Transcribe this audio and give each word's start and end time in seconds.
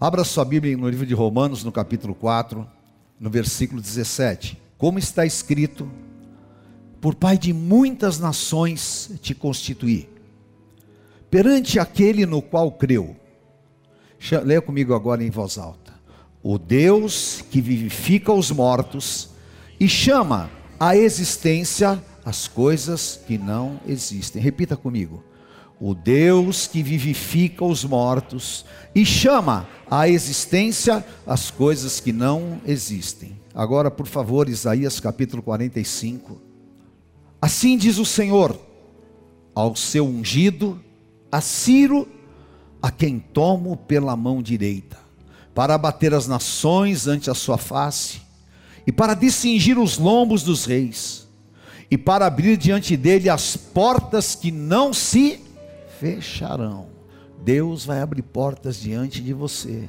Abra 0.00 0.24
sua 0.24 0.46
Bíblia 0.46 0.74
no 0.78 0.88
livro 0.88 1.04
de 1.04 1.12
Romanos, 1.12 1.62
no 1.62 1.70
capítulo 1.70 2.14
4, 2.14 2.66
no 3.20 3.28
versículo 3.28 3.82
17. 3.82 4.58
Como 4.78 4.98
está 4.98 5.26
escrito: 5.26 5.90
Por 7.02 7.14
Pai 7.14 7.36
de 7.36 7.52
muitas 7.52 8.18
nações 8.18 9.10
te 9.20 9.34
constituí, 9.34 10.08
perante 11.30 11.78
aquele 11.78 12.24
no 12.24 12.40
qual 12.40 12.72
creu. 12.72 13.14
Leia 14.42 14.62
comigo 14.62 14.94
agora 14.94 15.22
em 15.22 15.28
voz 15.28 15.58
alta. 15.58 15.92
O 16.42 16.58
Deus 16.58 17.44
que 17.50 17.60
vivifica 17.60 18.32
os 18.32 18.50
mortos 18.50 19.28
e 19.78 19.86
chama 19.86 20.50
à 20.78 20.96
existência 20.96 22.02
as 22.24 22.48
coisas 22.48 23.20
que 23.26 23.36
não 23.36 23.78
existem. 23.86 24.40
Repita 24.40 24.78
comigo 24.78 25.22
o 25.80 25.94
Deus 25.94 26.66
que 26.66 26.82
vivifica 26.82 27.64
os 27.64 27.84
mortos 27.84 28.66
e 28.94 29.06
chama 29.06 29.66
à 29.90 30.06
existência 30.06 31.02
as 31.26 31.50
coisas 31.50 31.98
que 31.98 32.12
não 32.12 32.60
existem. 32.66 33.40
Agora, 33.54 33.90
por 33.90 34.06
favor, 34.06 34.46
Isaías 34.48 35.00
capítulo 35.00 35.42
45. 35.42 36.38
Assim 37.40 37.78
diz 37.78 37.96
o 37.96 38.04
Senhor 38.04 38.60
ao 39.54 39.74
seu 39.74 40.06
ungido, 40.06 40.78
a 41.32 41.40
Ciro, 41.40 42.06
a 42.82 42.90
quem 42.90 43.18
tomo 43.18 43.76
pela 43.76 44.14
mão 44.14 44.42
direita, 44.42 44.98
para 45.54 45.74
abater 45.74 46.12
as 46.12 46.26
nações 46.28 47.06
ante 47.06 47.30
a 47.30 47.34
sua 47.34 47.56
face, 47.56 48.20
e 48.86 48.92
para 48.92 49.14
discingir 49.14 49.78
os 49.78 49.96
lombos 49.98 50.42
dos 50.42 50.66
reis, 50.66 51.26
e 51.90 51.96
para 51.96 52.26
abrir 52.26 52.56
diante 52.56 52.96
dele 52.96 53.28
as 53.28 53.56
portas 53.56 54.34
que 54.34 54.52
não 54.52 54.92
se 54.92 55.40
fecharão. 56.00 56.88
Deus 57.44 57.84
vai 57.84 58.00
abrir 58.00 58.22
portas 58.22 58.80
diante 58.80 59.20
de 59.20 59.34
você 59.34 59.84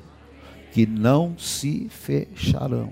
que 0.74 0.86
não 0.86 1.38
se 1.38 1.88
fecharão. 1.90 2.92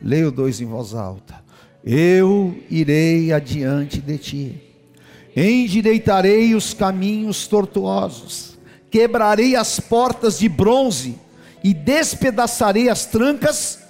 Leia 0.00 0.28
o 0.28 0.48
em 0.48 0.66
voz 0.66 0.94
alta. 0.94 1.42
Eu 1.82 2.56
irei 2.70 3.32
adiante 3.32 4.00
de 4.00 4.18
ti, 4.18 4.62
endireitarei 5.34 6.54
os 6.54 6.74
caminhos 6.74 7.46
tortuosos, 7.46 8.58
quebrarei 8.90 9.56
as 9.56 9.80
portas 9.80 10.38
de 10.38 10.48
bronze 10.48 11.16
e 11.64 11.74
despedaçarei 11.74 12.88
as 12.88 13.06
trancas. 13.06 13.80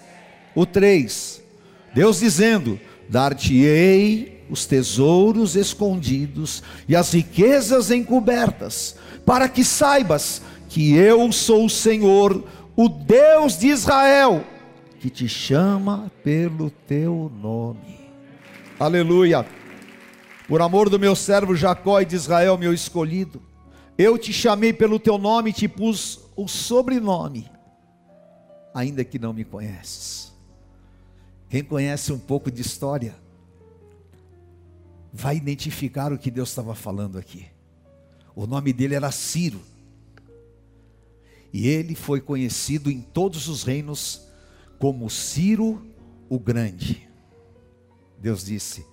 O 0.55 0.65
3. 0.65 1.43
Deus 1.95 2.21
dizendo: 2.21 2.81
Dar-te-ei 3.09 4.42
os 4.53 4.67
tesouros 4.67 5.57
escondidos 5.57 6.63
e 6.87 6.95
as 6.95 7.15
riquezas 7.15 7.91
encobertas, 7.91 8.97
para 9.25 9.49
que 9.49 9.65
saibas 9.65 10.43
que 10.69 10.95
eu 10.95 11.33
sou 11.33 11.65
o 11.65 11.71
Senhor, 11.71 12.45
o 12.77 12.87
Deus 12.87 13.59
de 13.59 13.69
Israel, 13.69 14.45
que 15.01 15.09
te 15.09 15.27
chama 15.27 16.13
pelo 16.23 16.69
teu 16.71 17.33
nome. 17.41 17.99
Aleluia. 18.79 19.47
Por 20.47 20.61
amor 20.61 20.91
do 20.91 20.99
meu 20.99 21.17
servo 21.17 21.57
Jacó 21.57 22.03
e 22.03 22.05
de 22.05 22.17
Israel, 22.17 22.59
meu 22.59 22.75
escolhido, 22.75 23.41
eu 23.97 24.19
te 24.19 24.35
chamei 24.35 24.75
pelo 24.75 24.99
teu 24.99 25.17
nome 25.17 25.49
e 25.49 25.55
te 25.55 25.67
pus 25.67 26.21
o 26.37 26.47
sobrenome, 26.47 27.51
ainda 28.75 29.03
que 29.03 29.19
não 29.19 29.33
me 29.33 29.45
conheces. 29.45 30.31
Quem 31.49 31.65
conhece 31.65 32.13
um 32.13 32.19
pouco 32.19 32.51
de 32.51 32.61
história, 32.61 33.22
vai 35.13 35.37
identificar 35.37 36.13
o 36.13 36.19
que 36.19 36.31
Deus 36.31 36.49
estava 36.49 36.75
falando 36.75 37.19
aqui. 37.19 37.47
O 38.35 38.47
nome 38.47 38.73
dele 38.73 38.95
era 38.95 39.11
Ciro. 39.13 39.61
E 41.53 41.69
ele 41.69 41.95
foi 41.95 42.21
conhecido 42.21 42.91
em 42.91 43.03
todos 43.03 43.47
os 43.47 43.63
reinos 43.63 44.27
como 44.79 45.11
Ciro 45.11 45.87
o 46.31 46.39
Grande. 46.39 47.07
Deus 48.19 48.43
disse: 48.43 48.87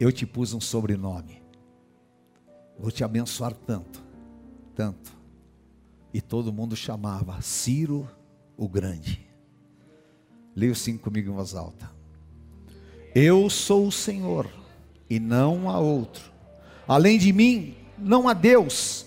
Eu 0.00 0.10
te 0.10 0.24
pus 0.24 0.54
um 0.54 0.60
sobrenome. 0.60 1.42
Vou 2.78 2.90
te 2.90 3.04
abençoar 3.04 3.52
tanto, 3.52 4.02
tanto. 4.74 5.12
E 6.14 6.20
todo 6.22 6.52
mundo 6.52 6.74
chamava 6.74 7.40
Ciro 7.42 8.08
o 8.56 8.66
Grande. 8.66 9.28
Leia 10.56 10.72
assim 10.72 10.96
comigo 10.96 11.30
em 11.30 11.34
voz 11.34 11.54
alta. 11.54 11.90
Eu 13.14 13.50
sou 13.50 13.86
o 13.86 13.92
Senhor 13.92 14.61
e 15.12 15.20
não 15.20 15.68
há 15.68 15.78
outro. 15.78 16.22
Além 16.88 17.18
de 17.18 17.34
mim, 17.34 17.74
não 17.98 18.26
há 18.26 18.32
Deus. 18.32 19.04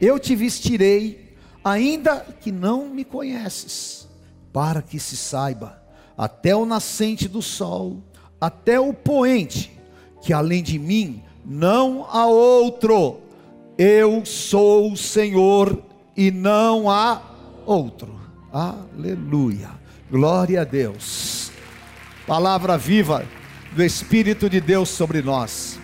Eu 0.00 0.18
te 0.18 0.34
vestirei, 0.34 1.36
ainda 1.64 2.26
que 2.40 2.50
não 2.50 2.88
me 2.88 3.04
conheces, 3.04 4.08
para 4.52 4.82
que 4.82 4.98
se 4.98 5.16
saiba, 5.16 5.80
até 6.18 6.56
o 6.56 6.66
nascente 6.66 7.28
do 7.28 7.40
sol, 7.40 8.02
até 8.40 8.80
o 8.80 8.92
poente, 8.92 9.70
que 10.20 10.32
além 10.32 10.64
de 10.64 10.80
mim 10.80 11.22
não 11.44 12.04
há 12.10 12.26
outro. 12.26 13.20
Eu 13.78 14.26
sou 14.26 14.90
o 14.90 14.96
Senhor 14.96 15.80
e 16.16 16.32
não 16.32 16.90
há 16.90 17.22
outro. 17.64 18.18
Aleluia. 18.52 19.70
Glória 20.10 20.62
a 20.62 20.64
Deus. 20.64 21.52
Palavra 22.26 22.76
viva 22.76 23.24
do 23.76 23.84
Espírito 23.84 24.48
de 24.48 24.58
Deus 24.58 24.88
sobre 24.88 25.20
nós. 25.20 25.78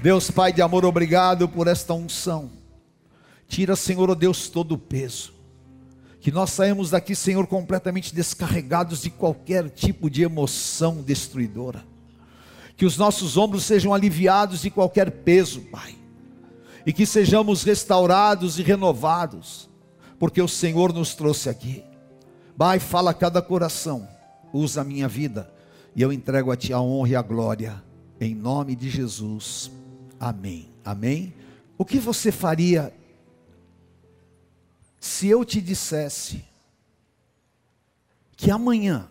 Deus 0.00 0.30
Pai 0.30 0.52
de 0.52 0.62
amor, 0.62 0.84
obrigado 0.84 1.48
por 1.48 1.66
esta 1.66 1.92
unção. 1.92 2.52
Tira, 3.48 3.74
Senhor, 3.74 4.08
oh 4.08 4.14
Deus, 4.14 4.48
todo 4.48 4.76
o 4.76 4.78
peso. 4.78 5.34
Que 6.20 6.30
nós 6.30 6.50
saímos 6.50 6.90
daqui, 6.90 7.16
Senhor, 7.16 7.44
completamente 7.48 8.14
descarregados 8.14 9.02
de 9.02 9.10
qualquer 9.10 9.68
tipo 9.70 10.08
de 10.08 10.22
emoção 10.22 11.02
destruidora. 11.02 11.84
Que 12.76 12.86
os 12.86 12.96
nossos 12.96 13.36
ombros 13.36 13.64
sejam 13.64 13.92
aliviados 13.92 14.62
de 14.62 14.70
qualquer 14.70 15.10
peso, 15.10 15.62
Pai. 15.62 15.96
E 16.86 16.92
que 16.92 17.04
sejamos 17.04 17.64
restaurados 17.64 18.56
e 18.60 18.62
renovados, 18.62 19.68
porque 20.16 20.40
o 20.40 20.46
Senhor 20.46 20.92
nos 20.92 21.16
trouxe 21.16 21.48
aqui. 21.48 21.82
Pai, 22.56 22.78
fala 22.78 23.10
a 23.10 23.14
cada 23.14 23.42
coração, 23.42 24.08
usa 24.52 24.82
a 24.82 24.84
minha 24.84 25.08
vida 25.08 25.55
e 25.96 26.02
eu 26.02 26.12
entrego 26.12 26.52
a 26.52 26.56
Ti 26.56 26.74
a 26.74 26.80
honra 26.80 27.08
e 27.08 27.16
a 27.16 27.22
glória, 27.22 27.82
em 28.20 28.34
nome 28.34 28.76
de 28.76 28.90
Jesus. 28.90 29.70
Amém. 30.20 30.68
Amém. 30.84 31.32
O 31.78 31.86
que 31.86 31.98
você 31.98 32.30
faria 32.30 32.94
se 35.00 35.26
eu 35.26 35.42
te 35.42 35.58
dissesse 35.58 36.44
que 38.36 38.50
amanhã 38.50 39.08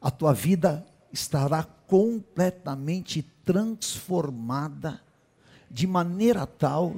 a 0.00 0.10
tua 0.10 0.32
vida 0.32 0.86
estará 1.12 1.62
completamente 1.62 3.22
transformada 3.44 5.02
de 5.70 5.86
maneira 5.86 6.46
tal 6.46 6.96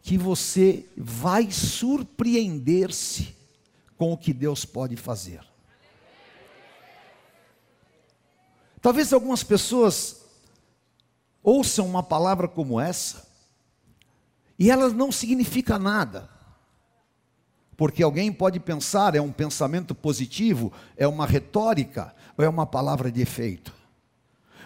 que 0.00 0.16
você 0.16 0.86
vai 0.96 1.50
surpreender-se 1.50 3.34
com 3.96 4.12
o 4.12 4.16
que 4.16 4.32
Deus 4.32 4.64
pode 4.64 4.94
fazer. 4.94 5.40
Talvez 8.86 9.12
algumas 9.12 9.42
pessoas 9.42 10.18
ouçam 11.42 11.84
uma 11.84 12.04
palavra 12.04 12.46
como 12.46 12.78
essa 12.78 13.26
e 14.56 14.70
ela 14.70 14.88
não 14.90 15.10
significa 15.10 15.76
nada. 15.76 16.30
Porque 17.76 18.00
alguém 18.00 18.32
pode 18.32 18.60
pensar, 18.60 19.16
é 19.16 19.20
um 19.20 19.32
pensamento 19.32 19.92
positivo, 19.92 20.72
é 20.96 21.04
uma 21.04 21.26
retórica, 21.26 22.14
ou 22.38 22.44
é 22.44 22.48
uma 22.48 22.64
palavra 22.64 23.10
de 23.10 23.20
efeito. 23.20 23.74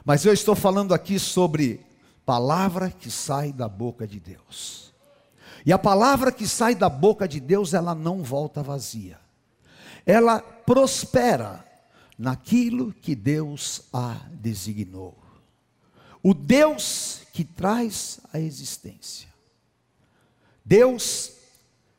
Mas 0.05 0.23
eu 0.27 0.35
estou 0.35 0.55
falando 0.55 0.93
aqui 0.93 1.19
sobre 1.19 1.81
palavra 2.27 2.91
que 2.91 3.11
sai 3.11 3.55
da 3.55 3.71
boca 3.71 4.07
de 4.07 4.21
Deus. 4.21 4.93
E 5.65 5.73
a 5.73 5.79
palavra 5.79 6.31
que 6.31 6.47
sai 6.47 6.75
da 6.75 6.91
boca 6.91 7.27
de 7.27 7.41
Deus, 7.41 7.73
ela 7.73 7.95
não 7.95 8.23
volta 8.23 8.63
vazia. 8.63 9.19
Ela 10.05 10.41
prospera 10.41 11.70
naquilo 12.21 12.93
que 12.93 13.15
Deus 13.15 13.81
a 13.91 14.13
designou. 14.31 15.19
O 16.23 16.35
Deus 16.35 17.23
que 17.33 17.43
traz 17.43 18.21
a 18.31 18.39
existência. 18.39 19.27
Deus 20.63 21.33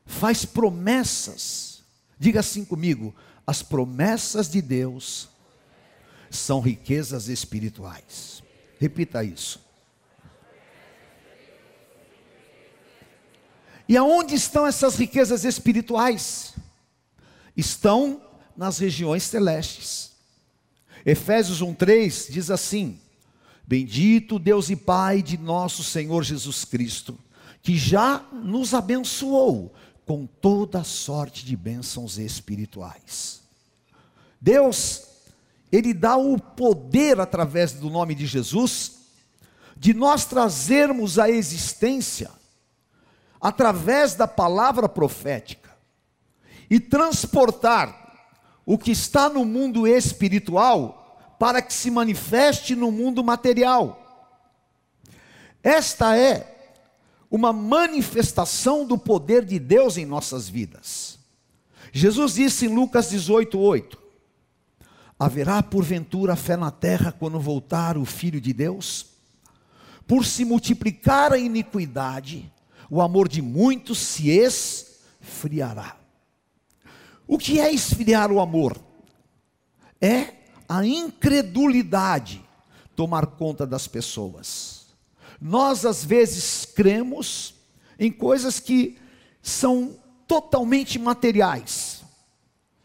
faz 0.06 0.46
promessas. 0.46 1.82
Diga 2.20 2.42
assim 2.42 2.64
comigo: 2.64 3.16
as 3.48 3.64
promessas 3.64 4.48
de 4.48 4.62
Deus 4.62 5.28
são 6.30 6.62
riquezas 6.62 7.28
espirituais. 7.28 8.44
Repita 8.80 9.24
isso. 9.24 9.60
E 13.90 13.98
aonde 13.98 14.36
estão 14.36 14.68
essas 14.68 14.96
riquezas 14.98 15.44
espirituais? 15.46 16.54
Estão 17.58 18.22
nas 18.56 18.78
regiões 18.78 19.24
celestes. 19.24 20.11
Efésios 21.06 21.62
1:3 21.62 22.31
diz 22.31 22.51
assim: 22.51 23.00
Bendito 23.65 24.38
Deus 24.38 24.69
e 24.69 24.75
Pai 24.75 25.21
de 25.21 25.38
nosso 25.38 25.83
Senhor 25.83 26.24
Jesus 26.24 26.65
Cristo, 26.65 27.18
que 27.62 27.77
já 27.77 28.25
nos 28.31 28.74
abençoou 28.74 29.74
com 30.06 30.25
toda 30.25 30.83
sorte 30.83 31.45
de 31.45 31.56
bênçãos 31.56 32.18
espirituais. 32.18 33.42
Deus, 34.39 35.03
Ele 35.71 35.94
dá 35.94 36.18
o 36.18 36.38
poder 36.38 37.19
através 37.19 37.74
do 37.74 37.89
nome 37.89 38.15
de 38.15 38.25
Jesus, 38.25 39.00
de 39.77 39.94
nós 39.94 40.25
trazermos 40.25 41.18
a 41.18 41.30
existência, 41.30 42.30
através 43.39 44.15
da 44.15 44.27
palavra 44.27 44.89
profética, 44.89 45.71
e 46.69 46.80
transportar 46.80 48.00
o 48.72 48.78
que 48.78 48.92
está 48.92 49.28
no 49.28 49.44
mundo 49.44 49.86
espiritual 49.86 51.36
para 51.38 51.62
que 51.62 51.74
se 51.74 51.92
manifeste 51.92 52.74
no 52.74 52.90
mundo 52.90 53.22
material. 53.22 54.02
Esta 55.62 56.18
é 56.18 56.74
uma 57.30 57.52
manifestação 57.52 58.86
do 58.86 58.98
poder 58.98 59.44
de 59.44 59.60
Deus 59.60 59.98
em 59.98 60.06
nossas 60.06 60.48
vidas. 60.48 61.20
Jesus 61.92 62.36
disse 62.36 62.66
em 62.66 62.74
Lucas 62.74 63.10
18, 63.10 63.60
8: 63.60 63.98
Haverá 65.20 65.62
porventura 65.62 66.38
fé 66.38 66.56
na 66.56 66.72
terra 66.72 67.12
quando 67.12 67.42
voltar 67.42 67.98
o 67.98 68.06
Filho 68.06 68.40
de 68.40 68.54
Deus? 68.54 69.08
Por 70.08 70.26
se 70.26 70.46
multiplicar 70.46 71.34
a 71.34 71.38
iniquidade, 71.38 72.50
o 72.90 73.02
amor 73.02 73.28
de 73.28 73.42
muitos 73.42 73.98
se 73.98 74.30
esfriará. 74.30 76.00
O 77.31 77.38
que 77.38 77.62
é 77.62 77.72
esfriar 77.72 78.30
o 78.30 78.42
amor? 78.42 78.78
É 80.01 80.33
a 80.68 80.86
incredulidade 80.86 82.44
tomar 82.94 83.25
conta 83.25 83.66
das 83.66 83.88
pessoas. 83.88 84.88
Nós 85.39 85.86
às 85.86 86.04
vezes 86.04 86.66
cremos 86.66 87.54
em 87.98 88.12
coisas 88.12 88.60
que 88.60 88.98
são 89.42 89.98
totalmente 90.28 91.00
materiais. 91.00 92.04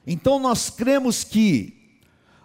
Então 0.07 0.39
nós 0.39 0.71
cremos 0.71 1.25
que, 1.25 1.99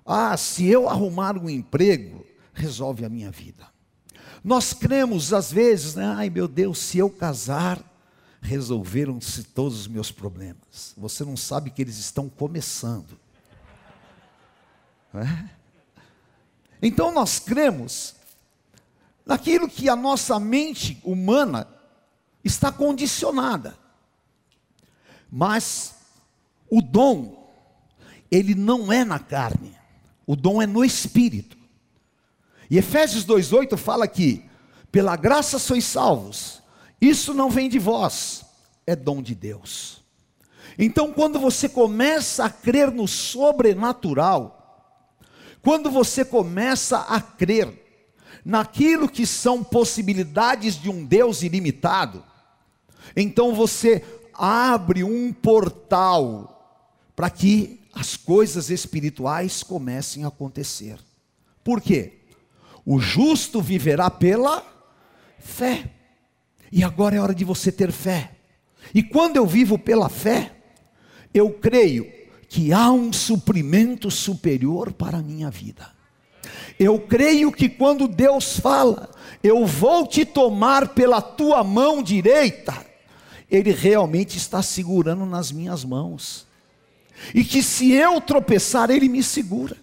ah, 0.04 0.36
se 0.36 0.66
eu 0.66 0.90
arrumar 0.90 1.38
um 1.38 1.48
emprego, 1.48 2.26
resolve 2.52 3.06
a 3.06 3.10
minha 3.10 3.30
vida. 3.30 3.68
Nós 4.44 4.74
cremos 4.74 5.34
às 5.34 5.52
vezes, 5.52 5.94
né? 5.94 6.16
ai 6.18 6.32
meu 6.32 6.48
Deus, 6.48 6.80
se 6.80 6.98
eu 6.98 7.12
casar, 7.12 7.80
resolveram-se 8.42 9.44
todos 9.44 9.82
os 9.82 9.88
meus 9.88 10.12
problemas. 10.12 10.94
Você 10.98 11.24
não 11.24 11.38
sabe 11.38 11.70
que 11.70 11.82
eles 11.82 11.98
estão 11.98 12.28
começando. 12.28 13.20
É? 15.14 15.50
Então 16.82 17.12
nós 17.12 17.38
cremos 17.40 18.16
naquilo 19.26 19.70
que 19.70 19.88
a 19.88 19.96
nossa 19.96 20.40
mente 20.40 21.00
humana 21.04 21.68
está 22.44 22.72
condicionada. 22.72 23.78
Mas 25.32 25.96
o 26.70 26.82
dom, 26.82 27.54
ele 28.30 28.56
não 28.56 28.92
é 28.92 29.06
na 29.06 29.20
carne, 29.20 29.78
o 30.26 30.36
dom 30.36 30.62
é 30.62 30.66
no 30.66 30.84
espírito. 30.84 31.58
E 32.70 32.78
Efésios 32.78 33.26
2,8 33.26 33.78
fala 33.78 34.08
que, 34.08 34.44
pela 34.92 35.16
graça 35.16 35.60
sois 35.60 35.86
salvos, 35.86 36.61
isso 37.02 37.34
não 37.34 37.50
vem 37.50 37.68
de 37.68 37.80
vós, 37.80 38.46
é 38.86 38.96
dom 38.96 39.22
de 39.22 39.34
Deus. 39.34 40.04
Então, 40.78 41.12
quando 41.12 41.40
você 41.40 41.68
começa 41.68 42.46
a 42.46 42.50
crer 42.50 42.92
no 42.92 43.08
sobrenatural, 43.08 44.62
quando 45.62 45.90
você 45.90 46.24
começa 46.24 47.00
a 47.00 47.20
crer 47.20 47.80
naquilo 48.46 49.10
que 49.10 49.26
são 49.26 49.64
possibilidades 49.64 50.76
de 50.80 50.90
um 50.90 51.04
Deus 51.04 51.42
ilimitado, 51.42 52.24
então 53.16 53.54
você 53.54 54.04
abre 54.34 55.04
um 55.04 55.34
portal 55.34 56.48
para 57.16 57.30
que 57.30 57.82
as 57.94 58.16
coisas 58.16 58.70
espirituais 58.70 59.64
comecem 59.64 60.24
a 60.24 60.30
acontecer. 60.30 60.98
Por 61.64 61.82
quê? 61.82 62.20
O 62.86 63.00
justo 63.00 63.62
viverá 63.62 64.10
pela 64.10 64.66
fé. 65.40 66.01
E 66.72 66.84
agora 66.84 67.16
é 67.16 67.20
hora 67.20 67.36
de 67.36 67.44
você 67.44 67.72
ter 67.72 67.92
fé. 67.92 68.32
E 68.94 69.04
quando 69.04 69.38
eu 69.38 69.46
vivo 69.46 69.78
pela 69.78 70.10
fé, 70.10 70.52
eu 71.34 71.50
creio 71.52 72.12
que 72.48 72.74
há 72.74 72.92
um 72.92 73.14
suprimento 73.14 74.12
superior 74.12 74.92
para 74.92 75.18
a 75.18 75.22
minha 75.22 75.50
vida. 75.50 75.90
Eu 76.80 77.00
creio 77.00 77.52
que 77.52 77.70
quando 77.70 78.08
Deus 78.08 78.60
fala, 78.60 79.10
eu 79.44 79.66
vou 79.66 80.06
te 80.06 80.26
tomar 80.26 80.90
pela 80.90 81.22
tua 81.22 81.64
mão 81.64 82.02
direita, 82.02 82.76
Ele 83.50 83.72
realmente 83.72 84.38
está 84.38 84.62
segurando 84.62 85.26
nas 85.26 85.52
minhas 85.52 85.86
mãos. 85.86 86.48
E 87.34 87.44
que 87.44 87.62
se 87.62 87.92
eu 87.92 88.20
tropeçar, 88.20 88.90
Ele 88.90 89.08
me 89.08 89.22
segura. 89.22 89.78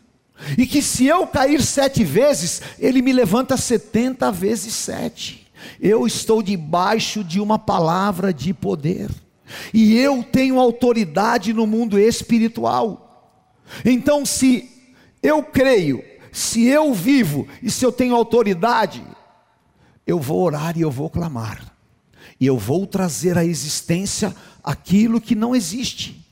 E 0.57 0.67
que 0.67 0.83
se 0.83 1.07
eu 1.07 1.27
cair 1.27 1.63
sete 1.63 2.05
vezes, 2.05 2.61
Ele 2.79 3.01
me 3.01 3.13
levanta 3.13 3.57
setenta 3.57 4.31
vezes 4.31 4.75
sete. 4.75 5.48
Eu 5.81 6.07
estou 6.07 6.43
debaixo 6.43 7.23
de 7.25 7.41
uma 7.41 7.59
palavra 7.59 8.33
de 8.33 8.53
poder. 8.53 9.11
E 9.73 9.97
eu 9.97 10.23
tenho 10.23 10.59
autoridade 10.59 11.53
no 11.53 11.67
mundo 11.67 11.99
espiritual. 11.99 13.35
Então, 13.85 14.25
se 14.25 14.71
eu 15.23 15.43
creio 15.43 16.03
se 16.33 16.67
eu 16.67 16.95
vivo 16.95 17.49
e 17.63 17.71
se 17.71 17.85
eu 17.85 17.91
tenho 17.91 18.15
autoridade, 18.15 19.05
eu 20.07 20.21
vou 20.21 20.41
orar 20.41 20.79
e 20.79 20.83
eu 20.83 20.91
vou 20.91 21.11
clamar, 21.11 21.75
e 22.39 22.47
eu 22.47 22.57
vou 22.57 22.87
trazer 22.87 23.37
à 23.37 23.45
existência 23.45 24.35
aquilo 24.63 25.21
que 25.21 25.35
não 25.35 25.55
existe. 25.55 26.25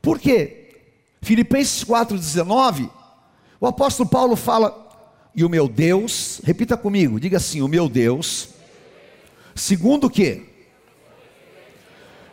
Por 0.00 0.18
quê? 0.18 0.80
Filipenses 1.20 1.84
4,19, 1.84 2.90
o 3.60 3.66
apóstolo 3.66 4.08
Paulo 4.08 4.34
fala, 4.34 4.87
e 5.34 5.44
o 5.44 5.48
meu 5.48 5.68
Deus, 5.68 6.40
repita 6.44 6.76
comigo, 6.76 7.20
diga 7.20 7.36
assim: 7.36 7.62
o 7.62 7.68
meu 7.68 7.88
Deus, 7.88 8.48
segundo 9.54 10.06
o 10.06 10.10
que? 10.10 10.46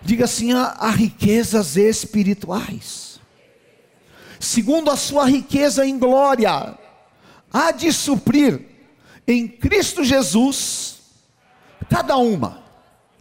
Diga 0.01 0.25
assim: 0.25 0.53
a 0.53 0.89
riquezas 0.89 1.77
espirituais 1.77 3.05
segundo 4.45 4.91
a 4.91 4.95
sua 4.95 5.25
riqueza 5.25 5.85
em 5.85 5.97
glória, 5.97 6.77
há 7.51 7.71
de 7.71 7.91
suprir 7.91 8.61
em 9.27 9.47
Cristo 9.47 10.03
Jesus 10.03 10.99
cada 11.89 12.15
uma 12.17 12.63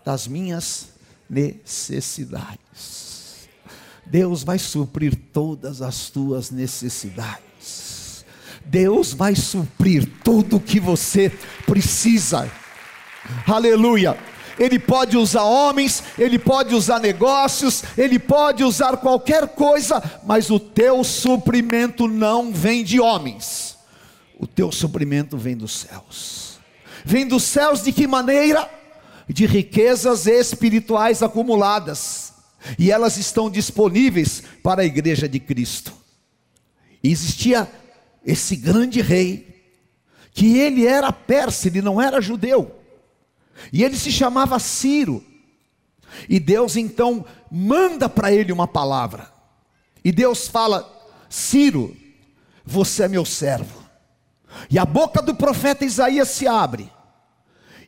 das 0.05 0.29
minhas 0.29 0.89
necessidades. 1.29 3.49
Deus 4.07 4.45
vai 4.45 4.59
suprir 4.59 5.17
todas 5.33 5.81
as 5.81 6.11
tuas 6.11 6.51
necessidades. 6.51 7.43
Deus 8.65 9.13
vai 9.13 9.35
suprir 9.35 10.09
tudo 10.23 10.57
o 10.57 10.61
que 10.61 10.81
você 10.81 11.31
precisa. 11.67 12.51
Aleluia. 13.47 14.17
Ele 14.59 14.79
pode 14.79 15.17
usar 15.17 15.43
homens, 15.43 16.03
ele 16.17 16.39
pode 16.39 16.75
usar 16.75 17.01
negócios, 17.01 17.83
ele 17.99 18.19
pode 18.19 18.63
usar 18.63 18.97
qualquer 18.99 19.49
coisa, 19.49 20.03
mas 20.25 20.49
o 20.51 20.61
teu 20.61 21.03
suprimento 21.03 22.07
não 22.07 22.53
vem 22.53 22.85
de 22.85 23.01
homens, 23.01 23.77
o 24.39 24.47
teu 24.47 24.71
suprimento 24.71 25.37
vem 25.37 25.57
dos 25.57 25.73
céus. 25.73 26.59
Vem 27.05 27.27
dos 27.27 27.43
céus 27.43 27.83
de 27.83 27.93
que 27.93 28.07
maneira? 28.07 28.71
De 29.29 29.45
riquezas 29.45 30.27
espirituais 30.27 31.23
acumuladas, 31.23 32.33
e 32.79 32.93
elas 32.93 33.17
estão 33.17 33.51
disponíveis 33.51 34.43
para 34.63 34.83
a 34.83 34.87
igreja 34.87 35.29
de 35.29 35.41
Cristo. 35.41 35.93
Existia 37.03 37.69
esse 38.25 38.57
grande 38.57 39.01
rei, 39.01 39.73
que 40.33 40.59
ele 40.59 40.87
era 40.87 41.13
persa, 41.13 41.69
ele 41.69 41.83
não 41.83 42.01
era 42.01 42.21
judeu 42.21 42.85
e 43.73 43.83
ele 43.83 43.97
se 43.97 44.11
chamava 44.11 44.59
Ciro. 44.59 45.25
E 46.29 46.39
Deus 46.39 46.77
então 46.77 47.25
manda 47.51 48.09
para 48.09 48.33
ele 48.33 48.53
uma 48.53 48.69
palavra. 48.69 49.33
E 50.05 50.13
Deus 50.13 50.49
fala: 50.49 50.89
Ciro, 51.29 51.97
você 52.65 53.05
é 53.05 53.09
meu 53.09 53.25
servo. 53.25 53.83
E 54.71 54.79
a 54.79 54.85
boca 54.85 55.21
do 55.21 55.35
profeta 55.35 55.85
Isaías 55.85 56.29
se 56.29 56.47
abre. 56.47 56.91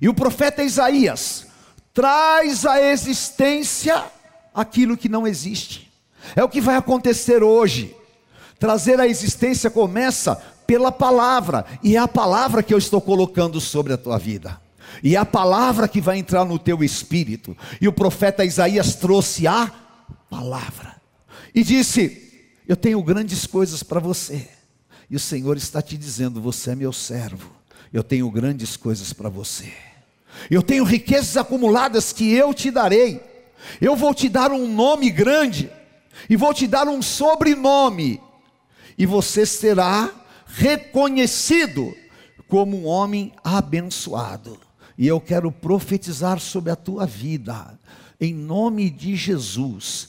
E 0.00 0.08
o 0.08 0.14
profeta 0.14 0.62
Isaías 0.62 1.46
traz 1.94 2.66
à 2.66 2.82
existência 2.82 4.04
aquilo 4.52 4.96
que 4.96 5.08
não 5.08 5.26
existe. 5.26 5.90
É 6.34 6.42
o 6.42 6.48
que 6.48 6.60
vai 6.60 6.76
acontecer 6.76 7.42
hoje. 7.42 7.94
Trazer 8.58 8.98
à 9.00 9.06
existência 9.06 9.70
começa 9.70 10.36
pela 10.66 10.90
palavra, 10.90 11.64
e 11.82 11.96
é 11.96 11.98
a 11.98 12.08
palavra 12.08 12.62
que 12.62 12.74
eu 12.74 12.78
estou 12.78 13.00
colocando 13.00 13.60
sobre 13.60 13.92
a 13.92 13.96
tua 13.96 14.18
vida 14.18 14.66
e 15.02 15.14
é 15.14 15.18
a 15.18 15.24
palavra 15.24 15.88
que 15.88 16.00
vai 16.00 16.18
entrar 16.18 16.44
no 16.44 16.58
teu 16.58 16.82
espírito. 16.82 17.56
E 17.80 17.88
o 17.88 17.92
profeta 17.92 18.44
Isaías 18.44 18.94
trouxe 18.94 19.46
a 19.46 19.70
palavra 20.30 20.96
e 21.54 21.62
disse: 21.62 22.44
Eu 22.66 22.76
tenho 22.76 23.02
grandes 23.02 23.46
coisas 23.46 23.82
para 23.82 24.00
você. 24.00 24.48
E 25.08 25.16
o 25.16 25.20
Senhor 25.20 25.56
está 25.56 25.82
te 25.82 25.96
dizendo: 25.96 26.40
Você 26.40 26.70
é 26.70 26.74
meu 26.74 26.92
servo. 26.92 27.50
Eu 27.92 28.02
tenho 28.02 28.30
grandes 28.30 28.76
coisas 28.76 29.12
para 29.12 29.28
você. 29.28 29.72
Eu 30.50 30.62
tenho 30.62 30.84
riquezas 30.84 31.36
acumuladas 31.36 32.12
que 32.12 32.32
eu 32.32 32.52
te 32.52 32.70
darei. 32.70 33.20
Eu 33.80 33.96
vou 33.96 34.14
te 34.14 34.28
dar 34.28 34.52
um 34.52 34.68
nome 34.68 35.10
grande, 35.10 35.70
e 36.28 36.36
vou 36.36 36.52
te 36.52 36.66
dar 36.66 36.86
um 36.88 37.00
sobrenome, 37.00 38.20
e 38.98 39.04
você 39.04 39.44
será 39.44 40.10
reconhecido 40.46 41.94
como 42.48 42.76
um 42.76 42.86
homem 42.86 43.32
abençoado. 43.42 44.58
E 44.96 45.06
eu 45.06 45.20
quero 45.20 45.52
profetizar 45.52 46.40
sobre 46.40 46.70
a 46.70 46.76
tua 46.76 47.04
vida, 47.04 47.78
em 48.20 48.32
nome 48.32 48.88
de 48.88 49.14
Jesus. 49.14 50.08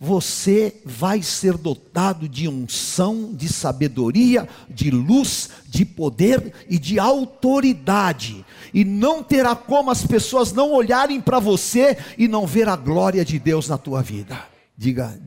Você 0.00 0.80
vai 0.84 1.22
ser 1.22 1.56
dotado 1.56 2.28
de 2.28 2.46
unção, 2.46 3.34
de 3.34 3.48
sabedoria, 3.48 4.48
de 4.70 4.92
luz, 4.92 5.50
de 5.66 5.84
poder 5.84 6.52
e 6.68 6.78
de 6.78 7.00
autoridade. 7.00 8.44
E 8.72 8.84
não 8.84 9.24
terá 9.24 9.56
como 9.56 9.90
as 9.90 10.06
pessoas 10.06 10.52
não 10.52 10.70
olharem 10.70 11.20
para 11.20 11.40
você 11.40 11.98
e 12.16 12.28
não 12.28 12.46
ver 12.46 12.68
a 12.68 12.76
glória 12.76 13.24
de 13.24 13.40
Deus 13.40 13.68
na 13.68 13.76
tua 13.76 14.00
vida. 14.00 14.38
Diga, 14.76 15.20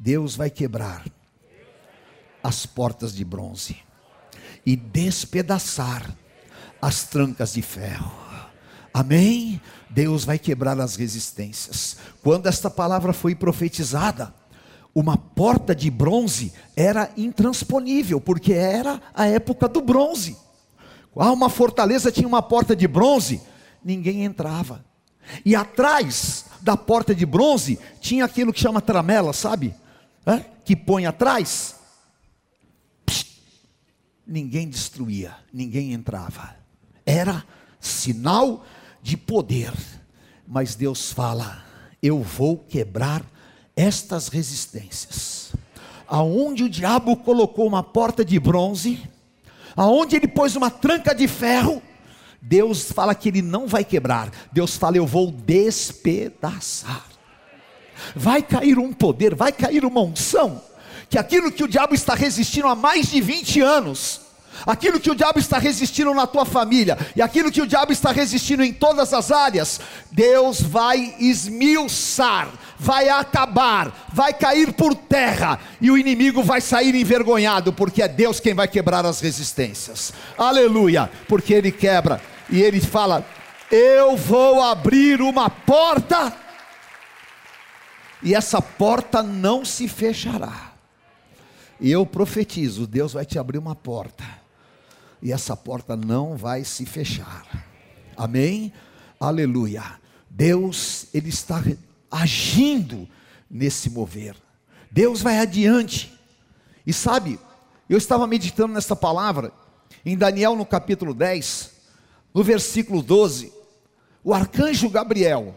Deus 0.00 0.34
vai 0.34 0.50
quebrar 0.50 1.04
as 2.46 2.64
portas 2.64 3.12
de 3.12 3.24
bronze 3.24 3.76
e 4.64 4.76
despedaçar 4.76 6.16
as 6.80 7.02
trancas 7.02 7.54
de 7.54 7.60
ferro. 7.62 8.12
Amém? 8.94 9.60
Deus 9.90 10.24
vai 10.24 10.38
quebrar 10.38 10.80
as 10.80 10.94
resistências. 10.94 11.96
Quando 12.22 12.46
esta 12.46 12.70
palavra 12.70 13.12
foi 13.12 13.34
profetizada, 13.34 14.32
uma 14.94 15.16
porta 15.16 15.74
de 15.74 15.90
bronze 15.90 16.52
era 16.76 17.10
intransponível, 17.16 18.20
porque 18.20 18.52
era 18.52 19.00
a 19.12 19.26
época 19.26 19.68
do 19.68 19.80
bronze. 19.80 20.36
Ah, 21.18 21.32
uma 21.32 21.50
fortaleza 21.50 22.12
tinha 22.12 22.28
uma 22.28 22.42
porta 22.42 22.76
de 22.76 22.86
bronze, 22.86 23.40
ninguém 23.84 24.24
entrava. 24.24 24.84
E 25.44 25.56
atrás 25.56 26.44
da 26.60 26.76
porta 26.76 27.12
de 27.12 27.26
bronze 27.26 27.78
tinha 28.00 28.24
aquilo 28.24 28.52
que 28.52 28.60
chama 28.60 28.80
tramela, 28.80 29.32
sabe? 29.32 29.74
É? 30.24 30.44
Que 30.64 30.76
põe 30.76 31.06
atrás. 31.06 31.75
Ninguém 34.26 34.68
destruía, 34.68 35.36
ninguém 35.52 35.92
entrava. 35.92 36.56
Era 37.04 37.44
sinal 37.80 38.64
de 39.02 39.16
poder. 39.16 39.72
Mas 40.46 40.74
Deus 40.74 41.12
fala: 41.12 41.64
eu 42.02 42.22
vou 42.22 42.58
quebrar 42.58 43.24
estas 43.76 44.28
resistências. 44.28 45.52
Aonde 46.08 46.64
o 46.64 46.68
diabo 46.68 47.16
colocou 47.16 47.66
uma 47.66 47.82
porta 47.82 48.24
de 48.24 48.38
bronze, 48.38 49.02
aonde 49.76 50.16
ele 50.16 50.28
pôs 50.28 50.56
uma 50.56 50.70
tranca 50.70 51.14
de 51.14 51.26
ferro, 51.26 51.82
Deus 52.40 52.92
fala 52.92 53.14
que 53.14 53.28
ele 53.28 53.42
não 53.42 53.66
vai 53.66 53.84
quebrar. 53.84 54.30
Deus 54.52 54.76
fala: 54.76 54.96
eu 54.96 55.06
vou 55.06 55.30
despedaçar. 55.30 57.04
Vai 58.14 58.42
cair 58.42 58.78
um 58.78 58.92
poder, 58.92 59.34
vai 59.34 59.50
cair 59.52 59.84
uma 59.84 60.02
unção, 60.02 60.62
que 61.08 61.18
aquilo 61.18 61.52
que 61.52 61.64
o 61.64 61.68
diabo 61.68 61.94
está 61.94 62.14
resistindo 62.14 62.68
há 62.68 62.74
mais 62.74 63.10
de 63.10 63.20
20 63.20 63.60
anos, 63.60 64.20
aquilo 64.64 65.00
que 65.00 65.10
o 65.10 65.14
diabo 65.14 65.38
está 65.38 65.58
resistindo 65.58 66.14
na 66.14 66.26
tua 66.26 66.44
família, 66.44 66.96
e 67.14 67.20
aquilo 67.20 67.50
que 67.50 67.60
o 67.60 67.66
diabo 67.66 67.92
está 67.92 68.12
resistindo 68.12 68.62
em 68.62 68.72
todas 68.72 69.12
as 69.12 69.30
áreas, 69.30 69.80
Deus 70.10 70.60
vai 70.60 71.14
esmiuçar, 71.18 72.48
vai 72.78 73.08
acabar, 73.08 74.06
vai 74.12 74.32
cair 74.32 74.72
por 74.72 74.94
terra, 74.94 75.58
e 75.80 75.90
o 75.90 75.98
inimigo 75.98 76.42
vai 76.42 76.60
sair 76.60 76.94
envergonhado, 76.94 77.72
porque 77.72 78.02
é 78.02 78.08
Deus 78.08 78.40
quem 78.40 78.54
vai 78.54 78.68
quebrar 78.68 79.04
as 79.04 79.20
resistências. 79.20 80.12
Aleluia! 80.38 81.10
Porque 81.28 81.52
ele 81.52 81.72
quebra, 81.72 82.20
e 82.48 82.62
ele 82.62 82.80
fala: 82.80 83.26
Eu 83.70 84.16
vou 84.16 84.62
abrir 84.62 85.20
uma 85.20 85.50
porta, 85.50 86.32
e 88.22 88.34
essa 88.34 88.60
porta 88.60 89.22
não 89.22 89.64
se 89.64 89.88
fechará. 89.88 90.65
E 91.80 91.90
eu 91.90 92.04
profetizo: 92.06 92.86
Deus 92.86 93.12
vai 93.12 93.24
te 93.24 93.38
abrir 93.38 93.58
uma 93.58 93.74
porta 93.74 94.24
e 95.22 95.32
essa 95.32 95.56
porta 95.56 95.96
não 95.96 96.36
vai 96.36 96.64
se 96.64 96.84
fechar. 96.86 97.66
Amém? 98.16 98.72
Aleluia. 99.18 99.82
Deus, 100.30 101.06
Ele 101.12 101.28
está 101.28 101.62
agindo 102.10 103.08
nesse 103.50 103.90
mover. 103.90 104.36
Deus 104.90 105.22
vai 105.22 105.38
adiante. 105.38 106.12
E 106.86 106.92
sabe, 106.92 107.38
eu 107.88 107.98
estava 107.98 108.26
meditando 108.26 108.74
nessa 108.74 108.94
palavra, 108.94 109.52
em 110.04 110.16
Daniel 110.16 110.54
no 110.54 110.64
capítulo 110.64 111.12
10, 111.12 111.72
no 112.32 112.44
versículo 112.44 113.02
12, 113.02 113.52
o 114.22 114.32
arcanjo 114.32 114.88
Gabriel 114.88 115.54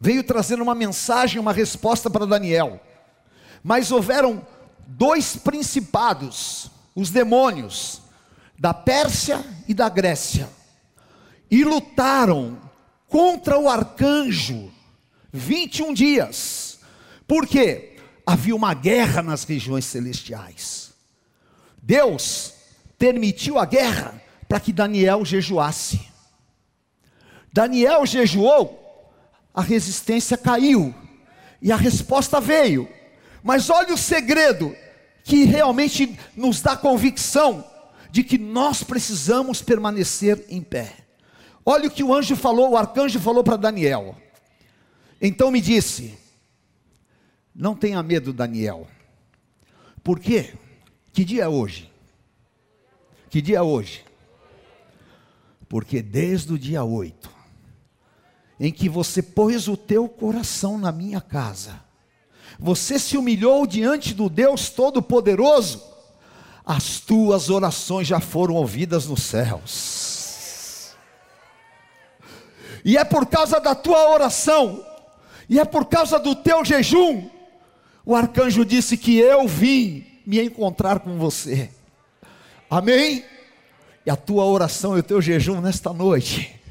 veio 0.00 0.24
trazendo 0.24 0.62
uma 0.62 0.74
mensagem, 0.74 1.40
uma 1.40 1.52
resposta 1.52 2.08
para 2.08 2.26
Daniel. 2.26 2.80
Mas 3.62 3.92
houveram 3.92 4.46
dois 4.96 5.36
principados, 5.36 6.70
os 6.94 7.10
demônios, 7.10 8.02
da 8.58 8.72
Pérsia 8.74 9.44
e 9.66 9.74
da 9.74 9.88
Grécia, 9.88 10.48
e 11.50 11.64
lutaram 11.64 12.58
contra 13.08 13.58
o 13.58 13.68
arcanjo 13.68 14.72
21 15.32 15.92
dias. 15.94 16.78
Por 17.26 17.46
quê? 17.46 17.96
Havia 18.24 18.54
uma 18.54 18.74
guerra 18.74 19.22
nas 19.22 19.44
regiões 19.44 19.84
celestiais. 19.84 20.92
Deus 21.82 22.54
permitiu 22.98 23.58
a 23.58 23.64
guerra 23.64 24.22
para 24.48 24.60
que 24.60 24.72
Daniel 24.72 25.24
jejuasse. 25.24 26.00
Daniel 27.52 28.06
jejuou, 28.06 29.10
a 29.52 29.60
resistência 29.60 30.36
caiu 30.36 30.94
e 31.60 31.72
a 31.72 31.76
resposta 31.76 32.40
veio. 32.40 32.88
Mas 33.42 33.68
olha 33.68 33.92
o 33.92 33.98
segredo 33.98 34.74
que 35.24 35.44
realmente 35.44 36.18
nos 36.36 36.60
dá 36.60 36.76
convicção 36.76 37.64
de 38.10 38.22
que 38.22 38.36
nós 38.36 38.82
precisamos 38.82 39.62
permanecer 39.62 40.44
em 40.48 40.62
pé. 40.62 40.96
Olha 41.64 41.88
o 41.88 41.90
que 41.90 42.02
o 42.02 42.12
anjo 42.12 42.36
falou, 42.36 42.70
o 42.70 42.76
arcanjo 42.76 43.20
falou 43.20 43.42
para 43.42 43.56
Daniel. 43.56 44.16
Então 45.20 45.50
me 45.50 45.60
disse: 45.60 46.18
Não 47.54 47.74
tenha 47.74 48.02
medo, 48.02 48.32
Daniel. 48.32 48.86
Por 50.02 50.18
quê? 50.18 50.54
Que 51.12 51.24
dia 51.24 51.44
é 51.44 51.48
hoje? 51.48 51.90
Que 53.30 53.40
dia 53.40 53.58
é 53.58 53.62
hoje? 53.62 54.04
Porque 55.68 56.02
desde 56.02 56.52
o 56.52 56.58
dia 56.58 56.84
8, 56.84 57.30
em 58.60 58.70
que 58.70 58.88
você 58.88 59.22
pôs 59.22 59.68
o 59.68 59.76
teu 59.76 60.08
coração 60.08 60.76
na 60.76 60.92
minha 60.92 61.20
casa, 61.20 61.80
você 62.62 62.96
se 62.96 63.16
humilhou 63.16 63.66
diante 63.66 64.14
do 64.14 64.28
Deus 64.28 64.70
Todo-Poderoso, 64.70 65.82
as 66.64 67.00
tuas 67.00 67.50
orações 67.50 68.06
já 68.06 68.20
foram 68.20 68.54
ouvidas 68.54 69.06
nos 69.06 69.22
céus. 69.24 70.92
E 72.84 72.96
é 72.96 73.04
por 73.04 73.26
causa 73.26 73.58
da 73.58 73.74
tua 73.74 74.10
oração, 74.10 74.86
e 75.48 75.58
é 75.58 75.64
por 75.64 75.86
causa 75.86 76.20
do 76.20 76.36
teu 76.36 76.64
jejum, 76.64 77.28
o 78.06 78.14
arcanjo 78.14 78.64
disse 78.64 78.96
que 78.96 79.18
eu 79.18 79.48
vim 79.48 80.06
me 80.24 80.40
encontrar 80.40 81.00
com 81.00 81.18
você. 81.18 81.68
Amém? 82.70 83.24
E 84.06 84.10
a 84.10 84.14
tua 84.16 84.44
oração 84.44 84.96
e 84.96 85.00
o 85.00 85.02
teu 85.02 85.20
jejum 85.20 85.60
nesta 85.60 85.92
noite 85.92 86.61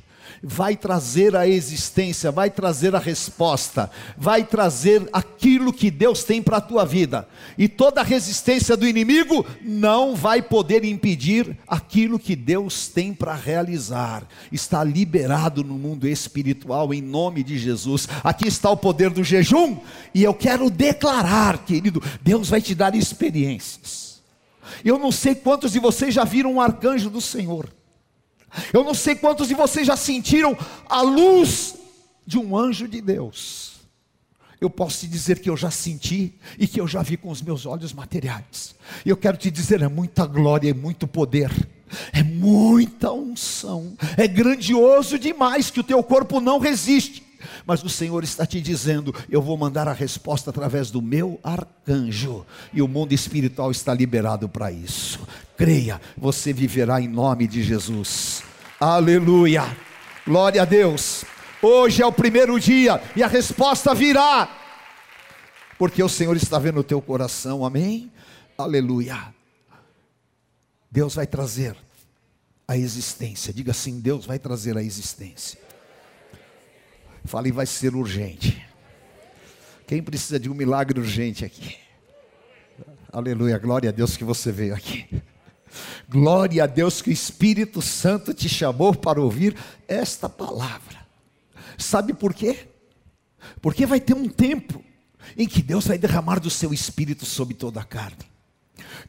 vai 0.43 0.75
trazer 0.75 1.35
a 1.35 1.47
existência, 1.47 2.31
vai 2.31 2.49
trazer 2.49 2.95
a 2.95 2.99
resposta, 2.99 3.91
vai 4.17 4.43
trazer 4.43 5.07
aquilo 5.13 5.71
que 5.71 5.91
Deus 5.91 6.23
tem 6.23 6.41
para 6.41 6.57
a 6.57 6.61
tua 6.61 6.85
vida. 6.85 7.27
E 7.57 7.67
toda 7.67 8.01
resistência 8.01 8.75
do 8.75 8.87
inimigo 8.87 9.45
não 9.61 10.15
vai 10.15 10.41
poder 10.41 10.83
impedir 10.83 11.57
aquilo 11.67 12.17
que 12.17 12.35
Deus 12.35 12.87
tem 12.87 13.13
para 13.13 13.35
realizar. 13.35 14.27
Está 14.51 14.83
liberado 14.83 15.63
no 15.63 15.75
mundo 15.75 16.07
espiritual 16.07 16.93
em 16.93 17.01
nome 17.01 17.43
de 17.43 17.57
Jesus. 17.57 18.07
Aqui 18.23 18.47
está 18.47 18.69
o 18.69 18.77
poder 18.77 19.11
do 19.11 19.23
jejum, 19.23 19.77
e 20.13 20.23
eu 20.23 20.33
quero 20.33 20.69
declarar, 20.69 21.59
querido, 21.59 22.01
Deus 22.21 22.49
vai 22.49 22.61
te 22.61 22.73
dar 22.73 22.95
experiências. 22.95 24.21
Eu 24.83 24.97
não 24.97 25.11
sei 25.11 25.35
quantos 25.35 25.73
de 25.73 25.79
vocês 25.79 26.13
já 26.13 26.23
viram 26.23 26.53
um 26.53 26.61
arcanjo 26.61 27.09
do 27.09 27.21
Senhor. 27.21 27.69
Eu 28.73 28.83
não 28.83 28.93
sei 28.93 29.15
quantos 29.15 29.47
de 29.47 29.53
vocês 29.53 29.87
já 29.87 29.95
sentiram 29.95 30.57
a 30.89 31.01
luz 31.01 31.75
de 32.25 32.37
um 32.37 32.57
anjo 32.57 32.87
de 32.87 33.01
Deus. 33.01 33.71
Eu 34.59 34.69
posso 34.69 34.99
te 34.99 35.07
dizer 35.07 35.39
que 35.39 35.49
eu 35.49 35.57
já 35.57 35.71
senti 35.71 36.35
e 36.59 36.67
que 36.67 36.79
eu 36.79 36.87
já 36.87 37.01
vi 37.01 37.17
com 37.17 37.29
os 37.29 37.41
meus 37.41 37.65
olhos 37.65 37.93
materiais. 37.93 38.75
E 39.03 39.09
eu 39.09 39.17
quero 39.17 39.35
te 39.35 39.49
dizer, 39.49 39.81
é 39.81 39.87
muita 39.87 40.25
glória, 40.27 40.69
é 40.69 40.73
muito 40.73 41.07
poder, 41.07 41.51
é 42.13 42.21
muita 42.21 43.11
unção, 43.11 43.97
é 44.15 44.27
grandioso 44.27 45.17
demais 45.17 45.71
que 45.71 45.79
o 45.79 45.83
teu 45.83 46.03
corpo 46.03 46.39
não 46.39 46.59
resiste. 46.59 47.30
Mas 47.65 47.83
o 47.83 47.89
Senhor 47.89 48.23
está 48.23 48.45
te 48.45 48.61
dizendo: 48.61 49.13
eu 49.29 49.41
vou 49.41 49.57
mandar 49.57 49.87
a 49.87 49.93
resposta 49.93 50.49
através 50.49 50.91
do 50.91 51.01
meu 51.01 51.39
arcanjo, 51.43 52.45
e 52.73 52.81
o 52.81 52.87
mundo 52.87 53.13
espiritual 53.13 53.71
está 53.71 53.93
liberado 53.93 54.47
para 54.49 54.71
isso. 54.71 55.19
Creia, 55.57 56.01
você 56.17 56.51
viverá 56.51 56.99
em 57.01 57.07
nome 57.07 57.47
de 57.47 57.63
Jesus. 57.63 58.43
Aleluia. 58.79 59.77
Glória 60.25 60.61
a 60.61 60.65
Deus. 60.65 61.23
Hoje 61.61 62.01
é 62.01 62.05
o 62.05 62.11
primeiro 62.11 62.59
dia 62.59 63.01
e 63.15 63.21
a 63.21 63.27
resposta 63.27 63.93
virá, 63.93 64.49
porque 65.77 66.01
o 66.01 66.09
Senhor 66.09 66.35
está 66.35 66.57
vendo 66.57 66.79
o 66.79 66.83
teu 66.83 66.99
coração, 66.99 67.63
amém? 67.63 68.11
Aleluia. 68.57 69.33
Deus 70.89 71.13
vai 71.13 71.27
trazer 71.27 71.75
a 72.67 72.75
existência, 72.75 73.53
diga 73.53 73.71
assim: 73.71 73.99
Deus 73.99 74.25
vai 74.25 74.39
trazer 74.39 74.75
a 74.77 74.83
existência. 74.83 75.59
Fale, 77.25 77.51
vai 77.51 77.65
ser 77.65 77.95
urgente. 77.95 78.61
Quem 79.87 80.01
precisa 80.01 80.39
de 80.39 80.49
um 80.49 80.53
milagre 80.53 80.99
urgente 80.99 81.45
aqui? 81.45 81.77
Aleluia, 83.11 83.57
glória 83.57 83.89
a 83.89 83.91
Deus 83.91 84.15
que 84.15 84.23
você 84.23 84.51
veio 84.51 84.73
aqui. 84.73 85.05
Glória 86.07 86.63
a 86.63 86.67
Deus 86.67 87.01
que 87.01 87.09
o 87.09 87.13
Espírito 87.13 87.81
Santo 87.81 88.33
te 88.33 88.49
chamou 88.49 88.93
para 88.93 89.21
ouvir 89.21 89.55
esta 89.87 90.29
palavra. 90.29 91.05
Sabe 91.77 92.13
por 92.13 92.33
quê? 92.33 92.67
Porque 93.61 93.85
vai 93.85 93.99
ter 93.99 94.13
um 94.13 94.27
tempo 94.27 94.83
em 95.37 95.47
que 95.47 95.61
Deus 95.61 95.87
vai 95.87 95.97
derramar 95.97 96.39
do 96.39 96.49
seu 96.49 96.73
espírito 96.73 97.25
sobre 97.25 97.53
toda 97.53 97.81
a 97.81 97.85
carne. 97.85 98.25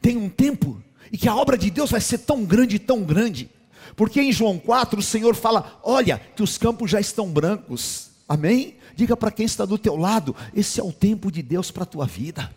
Tem 0.01 0.17
um 0.17 0.29
tempo 0.29 0.81
em 1.11 1.17
que 1.17 1.27
a 1.27 1.35
obra 1.35 1.57
de 1.57 1.69
Deus 1.69 1.91
vai 1.91 2.01
ser 2.01 2.19
tão 2.19 2.45
grande, 2.45 2.79
tão 2.79 3.03
grande, 3.03 3.49
porque 3.95 4.21
em 4.21 4.31
João 4.31 4.57
4 4.57 4.99
o 4.99 5.03
Senhor 5.03 5.35
fala: 5.35 5.79
Olha, 5.83 6.21
que 6.35 6.43
os 6.43 6.57
campos 6.57 6.91
já 6.91 6.99
estão 6.99 7.27
brancos. 7.27 8.09
Amém? 8.27 8.75
Diga 8.95 9.17
para 9.17 9.31
quem 9.31 9.45
está 9.45 9.65
do 9.65 9.77
teu 9.77 9.95
lado: 9.95 10.35
esse 10.55 10.79
é 10.79 10.83
o 10.83 10.91
tempo 10.91 11.31
de 11.31 11.41
Deus 11.41 11.71
para 11.71 11.83
a 11.83 11.87
tua 11.87 12.05
vida. 12.05 12.49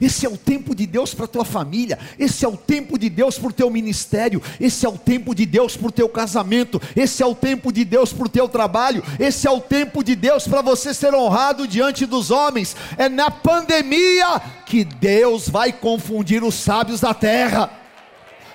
Esse 0.00 0.26
é 0.26 0.28
o 0.28 0.36
tempo 0.36 0.74
de 0.74 0.86
Deus 0.86 1.14
para 1.14 1.26
a 1.26 1.28
tua 1.28 1.44
família, 1.44 1.98
esse 2.18 2.44
é 2.44 2.48
o 2.48 2.56
tempo 2.56 2.98
de 2.98 3.08
Deus 3.08 3.38
para 3.38 3.48
o 3.48 3.52
teu 3.52 3.70
ministério, 3.70 4.42
esse 4.60 4.84
é 4.84 4.88
o 4.88 4.98
tempo 4.98 5.34
de 5.34 5.46
Deus 5.46 5.76
para 5.76 5.86
o 5.86 5.92
teu 5.92 6.08
casamento, 6.08 6.80
esse 6.94 7.22
é 7.22 7.26
o 7.26 7.34
tempo 7.34 7.72
de 7.72 7.84
Deus 7.84 8.12
para 8.12 8.26
o 8.26 8.28
teu 8.28 8.48
trabalho, 8.48 9.02
esse 9.18 9.46
é 9.46 9.50
o 9.50 9.60
tempo 9.60 10.02
de 10.02 10.16
Deus 10.16 10.46
para 10.46 10.60
você 10.60 10.92
ser 10.92 11.14
honrado 11.14 11.68
diante 11.68 12.04
dos 12.04 12.30
homens. 12.30 12.76
É 12.98 13.08
na 13.08 13.30
pandemia 13.30 14.40
que 14.66 14.84
Deus 14.84 15.48
vai 15.48 15.72
confundir 15.72 16.42
os 16.42 16.54
sábios 16.54 17.00
da 17.00 17.14
terra. 17.14 17.85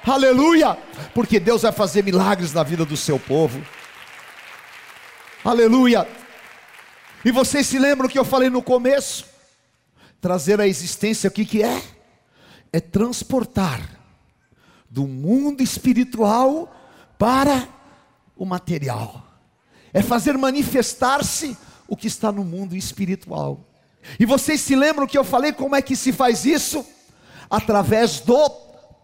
Aleluia! 0.06 0.78
Porque 1.14 1.40
Deus 1.40 1.62
vai 1.62 1.72
fazer 1.72 2.04
milagres 2.04 2.54
na 2.54 2.64
vida 2.64 2.86
do 2.86 2.98
seu 2.98 3.20
povo. 3.20 3.62
Aleluia! 5.44 6.08
E 7.24 7.32
vocês 7.32 7.68
se 7.68 7.78
lembram 7.78 8.10
que 8.10 8.18
eu 8.18 8.26
falei 8.26 8.50
no 8.50 8.62
começo? 8.62 9.32
trazer 10.22 10.62
à 10.62 10.68
existência 10.68 11.28
o 11.28 11.32
que, 11.32 11.44
que 11.44 11.64
é? 11.64 11.82
É 12.72 12.80
transportar 12.80 13.82
do 14.90 15.08
mundo 15.08 15.64
espiritual 15.64 16.74
para 17.18 17.68
o 18.38 18.46
material. 18.46 19.26
É 19.92 20.02
fazer 20.02 20.38
manifestar-se 20.38 21.58
o 21.88 21.98
que 21.98 22.08
está 22.08 22.32
no 22.32 22.46
mundo 22.46 22.76
espiritual. 22.76 23.66
E 24.20 24.26
vocês 24.26 24.62
se 24.62 24.76
lembram 24.76 25.08
que 25.08 25.18
eu 25.18 25.24
falei 25.24 25.52
como 25.52 25.76
é 25.76 25.82
que 25.82 25.96
se 25.96 26.14
faz 26.14 26.46
isso? 26.46 26.86
Através 27.50 28.20
do 28.22 28.50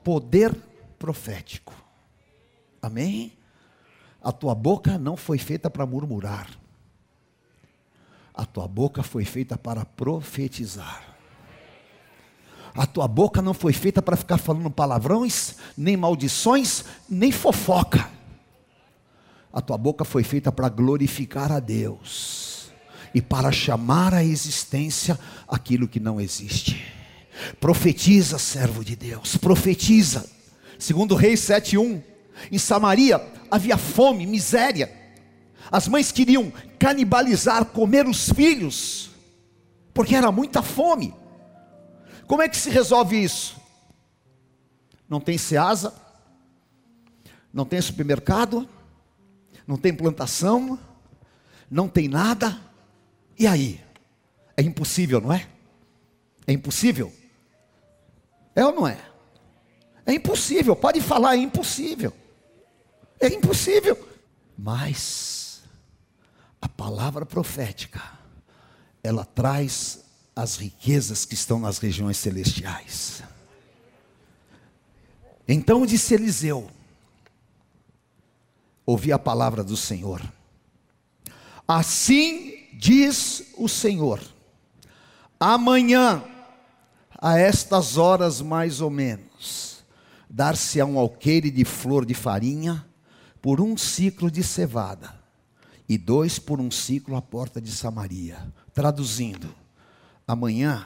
poder 0.04 0.56
profético. 0.98 1.74
Amém? 2.82 3.34
A 4.22 4.32
tua 4.32 4.56
boca 4.56 4.98
não 4.98 5.16
foi 5.16 5.38
feita 5.38 5.70
para 5.70 5.86
murmurar. 5.86 6.50
A 8.34 8.46
tua 8.46 8.68
boca 8.68 9.02
foi 9.02 9.26
feita 9.26 9.58
para 9.58 9.84
profetizar. 9.86 11.16
A 12.76 12.86
tua 12.86 13.08
boca 13.08 13.42
não 13.42 13.56
foi 13.56 13.74
feita 13.74 14.02
para 14.02 14.16
ficar 14.16 14.38
falando 14.38 14.70
palavrões, 14.70 15.56
nem 15.76 15.98
maldições, 15.98 16.84
nem 17.10 17.32
fofoca. 17.32 18.08
A 19.52 19.62
tua 19.62 19.78
boca 19.78 20.06
foi 20.06 20.24
feita 20.24 20.52
para 20.52 20.70
glorificar 20.70 21.52
a 21.52 21.60
Deus 21.60 22.72
e 23.16 23.22
para 23.22 23.52
chamar 23.52 24.14
à 24.14 24.24
existência 24.24 25.20
aquilo 25.48 25.88
que 25.88 26.00
não 26.00 26.22
existe. 26.22 26.94
Profetiza, 27.60 28.38
servo 28.38 28.86
de 28.86 28.96
Deus, 28.96 29.38
profetiza. 29.38 30.37
Segundo 30.80 31.16
Reis 31.16 31.40
7:1, 31.42 32.02
em 32.52 32.58
Samaria 32.58 33.22
havia 33.50 33.78
fome, 33.78 34.26
miséria. 34.26 34.92
As 35.72 35.88
mães 35.88 36.12
queriam 36.12 36.52
canibalizar, 36.80 37.66
comer 37.66 38.08
os 38.08 38.30
filhos, 38.30 39.10
porque 39.94 40.16
era 40.16 40.32
muita 40.32 40.62
fome. 40.62 41.14
Como 42.26 42.42
é 42.42 42.50
que 42.50 42.58
se 42.58 42.70
resolve 42.70 43.22
isso? 43.22 43.58
Não 45.10 45.20
tem 45.20 45.38
seasa, 45.38 45.94
não 47.54 47.66
tem 47.66 47.82
supermercado, 47.82 48.68
não 49.66 49.78
tem 49.78 49.94
plantação, 49.94 50.78
não 51.70 51.88
tem 51.88 52.08
nada. 52.08 52.60
E 53.38 53.48
aí? 53.48 53.82
É 54.56 54.62
impossível, 54.62 55.22
não 55.22 55.32
é? 55.32 55.48
É 56.46 56.54
impossível? 56.54 57.14
É 58.56 58.66
ou 58.66 58.74
não 58.74 58.88
é? 58.88 58.98
É 60.08 60.14
impossível, 60.14 60.74
pode 60.74 61.02
falar, 61.02 61.36
é 61.36 61.40
impossível. 61.40 62.14
É 63.20 63.28
impossível. 63.28 64.08
Mas 64.58 65.64
a 66.62 66.70
palavra 66.70 67.26
profética, 67.26 68.02
ela 69.04 69.26
traz 69.26 70.06
as 70.34 70.56
riquezas 70.56 71.26
que 71.26 71.34
estão 71.34 71.60
nas 71.60 71.78
regiões 71.78 72.16
celestiais. 72.16 73.22
Então 75.46 75.86
disse 75.86 76.14
Eliseu: 76.14 76.72
Ouvi 78.86 79.12
a 79.12 79.20
palavra 79.20 79.62
do 79.62 79.76
Senhor. 79.76 80.22
Assim 81.68 82.66
diz 82.74 83.44
o 83.58 83.68
Senhor: 83.68 84.22
Amanhã, 85.38 86.24
a 87.18 87.38
estas 87.38 87.98
horas 87.98 88.42
mais 88.42 88.80
ou 88.80 88.90
menos, 88.90 89.27
dar-se 90.30 90.80
a 90.82 90.86
um 90.86 90.98
alqueire 91.00 91.50
de 91.50 91.64
flor 91.64 92.06
de 92.06 92.14
farinha 92.14 92.86
por 93.42 93.62
um 93.62 93.78
ciclo 93.78 94.30
de 94.30 94.44
cevada 94.44 95.16
e 95.88 95.98
dois 95.98 96.38
por 96.38 96.60
um 96.60 96.70
ciclo 96.70 97.16
à 97.16 97.22
porta 97.22 97.62
de 97.62 97.72
Samaria. 97.72 98.38
Traduzindo, 98.74 99.54
amanhã 100.28 100.86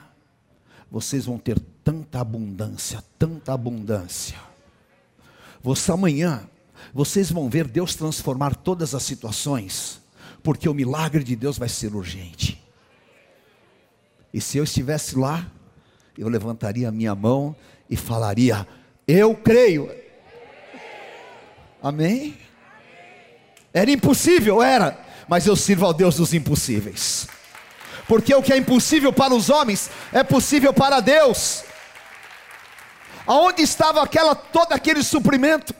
vocês 0.89 1.25
vão 1.25 1.37
ter 1.37 1.59
tanta 1.83 2.19
abundância, 2.19 3.03
tanta 3.17 3.53
abundância. 3.53 4.37
Você 5.63 5.91
amanhã, 5.91 6.47
vocês 6.93 7.31
vão 7.31 7.49
ver 7.49 7.67
Deus 7.67 7.95
transformar 7.95 8.55
todas 8.55 8.93
as 8.93 9.03
situações, 9.03 10.01
porque 10.43 10.67
o 10.67 10.73
milagre 10.73 11.23
de 11.23 11.35
Deus 11.35 11.57
vai 11.57 11.69
ser 11.69 11.95
urgente. 11.95 12.61
E 14.33 14.39
se 14.41 14.57
eu 14.57 14.63
estivesse 14.63 15.17
lá, 15.17 15.49
eu 16.17 16.27
levantaria 16.27 16.89
a 16.89 16.91
minha 16.91 17.15
mão 17.15 17.55
e 17.89 17.95
falaria: 17.95 18.67
Eu 19.13 19.35
creio. 19.35 19.93
Amém? 21.83 22.37
Era 23.73 23.91
impossível, 23.91 24.63
era, 24.63 24.97
mas 25.27 25.45
eu 25.45 25.53
sirvo 25.53 25.85
ao 25.85 25.93
Deus 25.93 26.15
dos 26.15 26.33
impossíveis. 26.33 27.27
Porque 28.07 28.33
o 28.33 28.41
que 28.41 28.53
é 28.53 28.57
impossível 28.57 29.11
para 29.11 29.33
os 29.33 29.49
homens 29.49 29.91
é 30.13 30.23
possível 30.23 30.73
para 30.73 31.01
Deus. 31.01 31.65
Aonde 33.27 33.61
estava 33.61 34.01
aquela 34.01 34.33
todo 34.33 34.71
aquele 34.71 35.03
suprimento? 35.03 35.75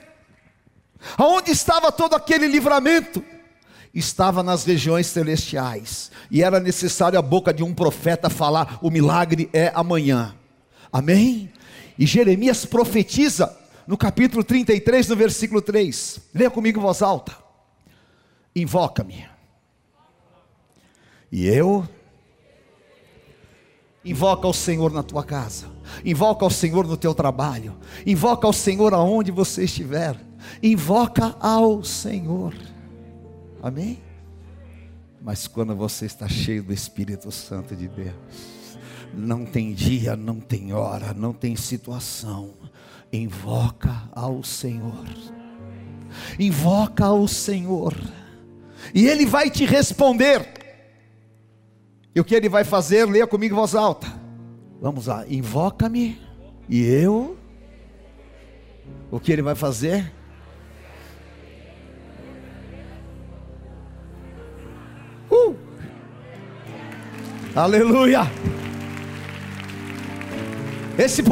Aonde 1.18 1.52
estava 1.52 1.90
todo 1.90 2.14
aquele 2.14 2.48
livramento? 2.48 3.24
Estava 3.94 4.44
nas 4.44 4.66
regiões 4.66 5.08
celestiais. 5.08 6.12
E 6.30 6.44
era 6.44 6.60
necessário 6.60 7.18
a 7.18 7.22
boca 7.22 7.54
de 7.54 7.64
um 7.64 7.74
profeta 7.74 8.30
falar: 8.30 8.78
o 8.82 8.90
milagre 8.90 9.50
é 9.54 9.72
amanhã. 9.74 10.36
Amém? 10.92 11.50
E 11.98 12.06
Jeremias 12.06 12.66
profetiza 12.66 13.58
no 13.88 13.98
capítulo 13.98 14.44
33, 14.44 15.10
no 15.10 15.16
versículo 15.16 15.62
3. 15.62 16.20
Leia 16.34 16.50
comigo 16.50 16.80
em 16.80 16.82
voz 16.82 17.02
alta 17.02 17.42
invoca-me. 18.56 19.26
E 21.32 21.48
eu 21.48 21.88
invoca 24.04 24.48
ao 24.48 24.54
Senhor 24.54 24.92
na 24.92 25.04
tua 25.04 25.24
casa, 25.24 25.68
invoca 26.04 26.44
ao 26.44 26.50
Senhor 26.50 26.86
no 26.86 26.98
teu 26.98 27.14
trabalho, 27.14 27.78
invoca 28.06 28.46
ao 28.46 28.54
Senhor 28.54 28.94
aonde 28.94 29.32
você 29.32 29.64
estiver, 29.64 30.20
invoca 30.62 31.36
ao 31.40 31.84
Senhor. 31.84 32.54
Amém? 33.62 34.02
Mas 35.22 35.48
quando 35.48 35.76
você 35.76 36.06
está 36.06 36.28
cheio 36.28 36.64
do 36.64 36.74
Espírito 36.74 37.32
Santo 37.32 37.76
de 37.76 37.88
Deus, 37.88 38.16
não 39.14 39.46
tem 39.46 39.74
dia, 39.74 40.16
não 40.16 40.40
tem 40.40 40.74
hora, 40.74 41.14
não 41.14 41.34
tem 41.34 41.56
situação, 41.56 42.54
invoca 43.12 44.10
ao 44.12 44.44
Senhor. 44.44 45.06
Invoca 46.38 47.06
ao 47.06 47.28
Senhor 47.28 47.96
e 48.94 49.08
Ele 49.08 49.26
vai 49.26 49.50
te 49.50 49.66
responder. 49.66 50.46
E 52.14 52.20
o 52.20 52.24
que 52.26 52.36
Ele 52.36 52.50
vai 52.50 52.64
fazer? 52.64 53.06
Leia 53.06 53.26
comigo 53.26 53.56
em 53.56 53.58
voz 53.58 53.76
alta. 53.76 54.08
Vamos 54.82 55.08
lá, 55.08 55.26
invoca-me 55.28 56.20
e 56.68 56.84
eu. 56.84 57.38
O 59.10 59.20
que 59.20 59.32
Ele 59.32 59.42
vai 59.42 59.56
fazer? 59.56 60.12
Aleluia. 67.54 68.22
Esse 70.98 71.24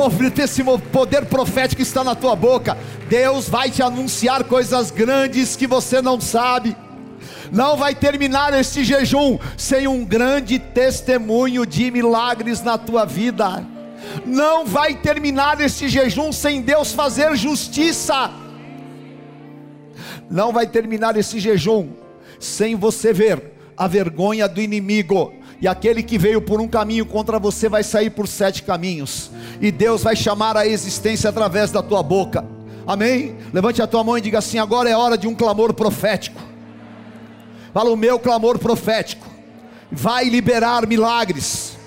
poder 0.91 1.25
profético 1.25 1.81
está 1.81 2.03
na 2.03 2.15
tua 2.15 2.35
boca. 2.35 2.77
Deus 3.09 3.49
vai 3.49 3.69
te 3.69 3.81
anunciar 3.81 4.43
coisas 4.45 4.89
grandes 4.91 5.55
que 5.55 5.67
você 5.67 6.01
não 6.01 6.19
sabe. 6.19 6.75
Não 7.51 7.75
vai 7.75 7.95
terminar 7.95 8.53
este 8.57 8.83
jejum 8.83 9.37
sem 9.57 9.87
um 9.87 10.05
grande 10.05 10.59
testemunho 10.59 11.65
de 11.65 11.91
milagres 11.91 12.61
na 12.61 12.77
tua 12.77 13.05
vida. 13.05 13.65
Não 14.25 14.65
vai 14.65 14.95
terminar 14.95 15.59
este 15.59 15.89
jejum 15.89 16.31
sem 16.31 16.61
Deus 16.61 16.93
fazer 16.93 17.35
justiça. 17.35 18.31
Não 20.29 20.53
vai 20.53 20.67
terminar 20.67 21.17
esse 21.17 21.39
jejum 21.39 21.89
sem 22.39 22.75
você 22.75 23.11
ver 23.11 23.53
a 23.75 23.87
vergonha 23.87 24.47
do 24.47 24.61
inimigo 24.61 25.33
e 25.61 25.67
aquele 25.67 26.01
que 26.01 26.17
veio 26.17 26.41
por 26.41 26.61
um 26.61 26.67
caminho 26.67 27.05
contra 27.05 27.37
você 27.37 27.67
vai 27.67 27.83
sair 27.83 28.09
por 28.09 28.27
sete 28.27 28.63
caminhos, 28.63 29.29
e 29.59 29.71
Deus 29.71 30.03
vai 30.03 30.15
chamar 30.15 30.55
a 30.55 30.65
existência 30.65 31.29
através 31.29 31.71
da 31.71 31.83
tua 31.83 32.01
boca, 32.01 32.45
amém? 32.87 33.35
Levante 33.53 33.81
a 33.81 33.87
tua 33.87 34.03
mão 34.03 34.17
e 34.17 34.21
diga 34.21 34.39
assim: 34.39 34.57
agora 34.57 34.89
é 34.89 34.95
hora 34.95 35.17
de 35.17 35.27
um 35.27 35.35
clamor 35.35 35.73
profético. 35.73 36.41
Fala, 37.73 37.91
o 37.91 37.97
meu 37.97 38.17
clamor 38.17 38.57
profético 38.57 39.27
vai 39.91 40.25
liberar 40.25 40.87
milagres, 40.87 41.77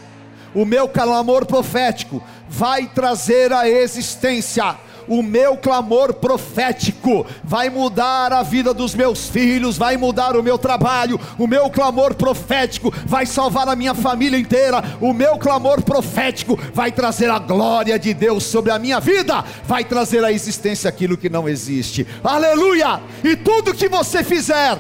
o 0.55 0.65
meu 0.65 0.89
clamor 0.89 1.47
profético 1.47 2.23
vai 2.49 2.87
trazer 2.87 3.53
a 3.53 3.69
existência 3.69 4.77
o 5.09 5.23
meu 5.23 5.57
clamor 5.57 6.15
profético. 6.15 7.27
Vai 7.45 7.71
mudar 7.71 8.33
a 8.33 8.43
vida 8.43 8.73
dos 8.75 8.95
meus 8.95 9.29
filhos, 9.29 9.77
vai 9.77 9.97
mudar 9.97 10.37
o 10.37 10.43
meu 10.43 10.59
trabalho, 10.59 11.21
o 11.39 11.47
meu 11.47 11.71
clamor 11.71 12.15
profético 12.15 12.93
vai 13.07 13.27
salvar 13.27 13.69
a 13.69 13.77
minha 13.77 13.95
família 13.95 14.39
inteira, 14.39 14.83
o 15.01 15.13
meu 15.13 15.39
clamor 15.39 15.83
profético 15.83 16.59
vai 16.73 16.93
trazer 16.93 17.31
a 17.31 17.39
glória 17.39 17.99
de 17.99 18.15
Deus 18.15 18.45
sobre 18.45 18.71
a 18.71 18.79
minha 18.79 19.01
vida, 19.01 19.45
vai 19.65 19.85
trazer 19.85 20.25
à 20.25 20.33
existência 20.33 20.89
aquilo 20.89 21.17
que 21.17 21.29
não 21.29 21.49
existe, 21.49 22.07
aleluia! 22.23 23.01
E 23.23 23.37
tudo 23.37 23.75
que 23.75 23.89
você 23.89 24.23
fizer, 24.25 24.79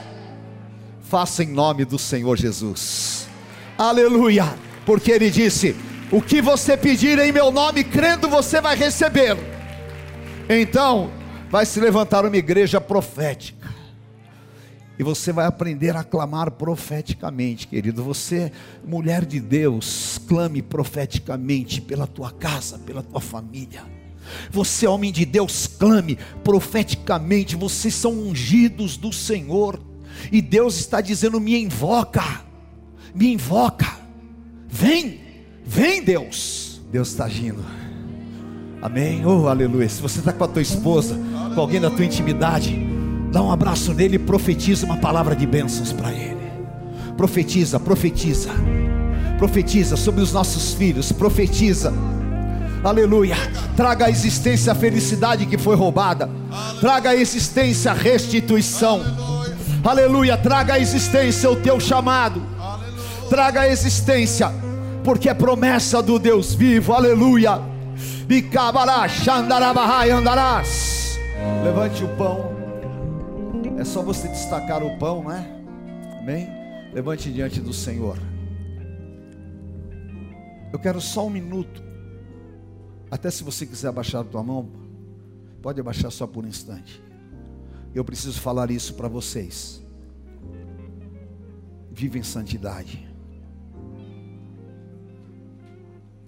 faça 1.02 1.42
em 1.42 1.48
nome 1.48 1.84
do 1.84 1.98
Senhor 1.98 2.36
Jesus, 2.36 3.26
aleluia, 3.78 4.54
porque 4.84 5.12
Ele 5.12 5.30
disse: 5.30 5.76
o 6.12 6.20
que 6.20 6.42
você 6.42 6.76
pedir 6.76 7.18
em 7.18 7.32
meu 7.32 7.50
nome, 7.50 7.82
crendo, 7.82 8.28
você 8.28 8.60
vai 8.60 8.76
receber. 8.76 9.61
Então, 10.60 11.10
vai 11.50 11.64
se 11.64 11.80
levantar 11.80 12.24
uma 12.26 12.36
igreja 12.36 12.80
profética. 12.80 13.72
E 14.98 15.02
você 15.02 15.32
vai 15.32 15.46
aprender 15.46 15.96
a 15.96 16.04
clamar 16.04 16.50
profeticamente, 16.50 17.66
querido. 17.66 18.04
Você, 18.04 18.52
mulher 18.84 19.24
de 19.24 19.40
Deus, 19.40 20.20
clame 20.28 20.60
profeticamente 20.60 21.80
pela 21.80 22.06
tua 22.06 22.30
casa, 22.30 22.78
pela 22.78 23.02
tua 23.02 23.20
família. 23.20 23.82
Você, 24.50 24.86
homem 24.86 25.10
de 25.10 25.24
Deus, 25.24 25.66
clame 25.66 26.18
profeticamente. 26.44 27.56
Vocês 27.56 27.94
são 27.94 28.12
ungidos 28.12 28.96
do 28.96 29.12
Senhor. 29.12 29.80
E 30.30 30.42
Deus 30.42 30.76
está 30.76 31.00
dizendo: 31.00 31.40
me 31.40 31.60
invoca, 31.60 32.42
me 33.14 33.32
invoca. 33.32 33.98
Vem, 34.68 35.20
vem, 35.64 36.02
Deus. 36.02 36.80
Deus 36.90 37.08
está 37.08 37.24
agindo. 37.24 37.64
Amém. 38.82 39.24
Oh, 39.24 39.46
aleluia. 39.46 39.88
Se 39.88 40.02
você 40.02 40.18
está 40.18 40.32
com 40.32 40.42
a 40.42 40.48
tua 40.48 40.60
esposa, 40.60 41.16
com 41.54 41.60
alguém 41.60 41.80
da 41.80 41.88
tua 41.88 42.04
intimidade, 42.04 42.76
dá 43.30 43.40
um 43.40 43.52
abraço 43.52 43.94
nele 43.94 44.16
e 44.16 44.18
profetiza 44.18 44.84
uma 44.84 44.96
palavra 44.96 45.36
de 45.36 45.46
bênçãos 45.46 45.92
para 45.92 46.12
ele. 46.12 46.42
Profetiza, 47.16 47.78
profetiza. 47.78 48.50
Profetiza 49.38 49.96
sobre 49.96 50.20
os 50.20 50.32
nossos 50.32 50.74
filhos, 50.74 51.12
profetiza. 51.12 51.94
Aleluia. 52.82 53.36
Traga 53.76 54.06
à 54.06 54.10
existência 54.10 54.72
a 54.72 54.74
felicidade 54.74 55.46
que 55.46 55.56
foi 55.56 55.76
roubada. 55.76 56.28
Traga 56.80 57.10
à 57.10 57.16
existência 57.16 57.92
a 57.92 57.94
restituição. 57.94 59.00
Aleluia. 59.84 60.36
Traga 60.36 60.74
à 60.74 60.80
existência 60.80 61.48
o 61.48 61.54
teu 61.54 61.78
chamado. 61.78 62.42
Traga 63.30 63.60
à 63.60 63.68
existência, 63.68 64.52
porque 65.04 65.28
é 65.28 65.34
promessa 65.34 66.02
do 66.02 66.18
Deus 66.18 66.52
vivo. 66.52 66.92
Aleluia 66.92 67.71
andarás. 70.10 71.18
Levante 71.64 72.04
o 72.04 72.08
pão. 72.16 72.52
É 73.78 73.84
só 73.84 74.02
você 74.02 74.28
destacar 74.28 74.82
o 74.82 74.96
pão, 74.98 75.24
não 75.24 75.32
é? 75.32 75.44
Amém? 76.20 76.48
Levante 76.92 77.32
diante 77.32 77.60
do 77.60 77.72
Senhor. 77.72 78.16
Eu 80.72 80.78
quero 80.78 81.00
só 81.00 81.26
um 81.26 81.30
minuto. 81.30 81.82
Até 83.10 83.30
se 83.30 83.42
você 83.42 83.66
quiser 83.66 83.88
abaixar 83.88 84.20
a 84.20 84.24
tua 84.24 84.42
mão, 84.42 84.70
pode 85.60 85.80
abaixar 85.80 86.10
só 86.10 86.26
por 86.26 86.44
um 86.44 86.48
instante. 86.48 87.02
Eu 87.94 88.04
preciso 88.04 88.40
falar 88.40 88.70
isso 88.70 88.94
para 88.94 89.08
vocês. 89.08 89.82
Vive 91.90 92.18
em 92.18 92.22
santidade. 92.22 93.06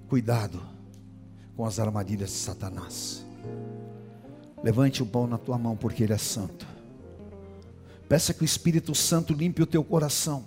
Cuidado 0.09 0.73
com 1.57 1.64
as 1.64 1.79
armadilhas 1.79 2.31
de 2.31 2.37
Satanás. 2.37 3.25
Levante 4.62 5.03
o 5.03 5.07
pão 5.07 5.27
na 5.27 5.38
tua 5.38 5.59
mão, 5.59 5.77
porque 5.77 6.03
ele 6.03 6.12
é 6.12 6.19
santo. 6.19 6.67
Peça 8.09 8.33
que 8.33 8.43
o 8.43 8.45
Espírito 8.45 8.95
Santo 8.95 9.33
limpe 9.33 9.62
o 9.62 9.67
teu 9.67 9.85
coração. 9.85 10.45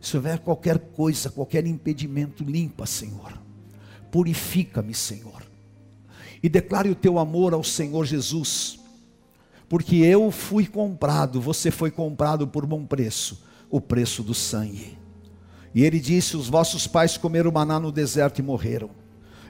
Se 0.00 0.16
houver 0.16 0.38
qualquer 0.38 0.78
coisa, 0.78 1.30
qualquer 1.30 1.66
impedimento, 1.66 2.44
limpa, 2.44 2.86
Senhor. 2.86 3.32
Purifica-me, 4.10 4.94
Senhor. 4.94 5.42
E 6.42 6.48
declare 6.48 6.90
o 6.90 6.94
teu 6.94 7.18
amor 7.18 7.54
ao 7.54 7.64
Senhor 7.64 8.04
Jesus. 8.04 8.78
Porque 9.68 9.96
eu 9.96 10.30
fui 10.30 10.66
comprado, 10.66 11.40
você 11.40 11.70
foi 11.70 11.90
comprado 11.90 12.46
por 12.46 12.66
bom 12.66 12.84
preço 12.84 13.42
o 13.70 13.80
preço 13.80 14.22
do 14.22 14.34
sangue. 14.34 14.96
E 15.74 15.82
ele 15.82 15.98
disse: 15.98 16.36
Os 16.36 16.48
vossos 16.48 16.86
pais 16.86 17.16
comeram 17.16 17.50
maná 17.50 17.80
no 17.80 17.90
deserto 17.90 18.38
e 18.38 18.42
morreram. 18.42 18.90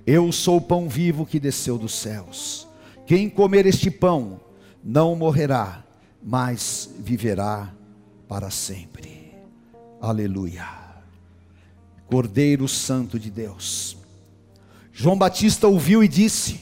Eu 0.07 0.31
sou 0.33 0.59
o 0.59 0.61
pão 0.61 0.89
vivo 0.89 1.25
que 1.25 1.41
desceu 1.41 1.79
dos 1.79 1.95
céus. 1.95 2.69
Quem 3.07 3.31
comer 3.31 3.67
este 3.67 3.91
pão 3.91 4.41
não 4.83 5.17
morrerá, 5.17 5.83
mas 6.23 6.91
viverá 6.99 7.73
para 8.29 8.51
sempre. 8.51 9.35
Aleluia. 10.01 10.67
Cordeiro 12.07 12.69
Santo 12.69 13.19
de 13.19 13.31
Deus. 13.31 13.97
João 14.93 15.17
Batista 15.17 15.67
ouviu 15.67 16.05
e 16.05 16.09
disse: 16.09 16.61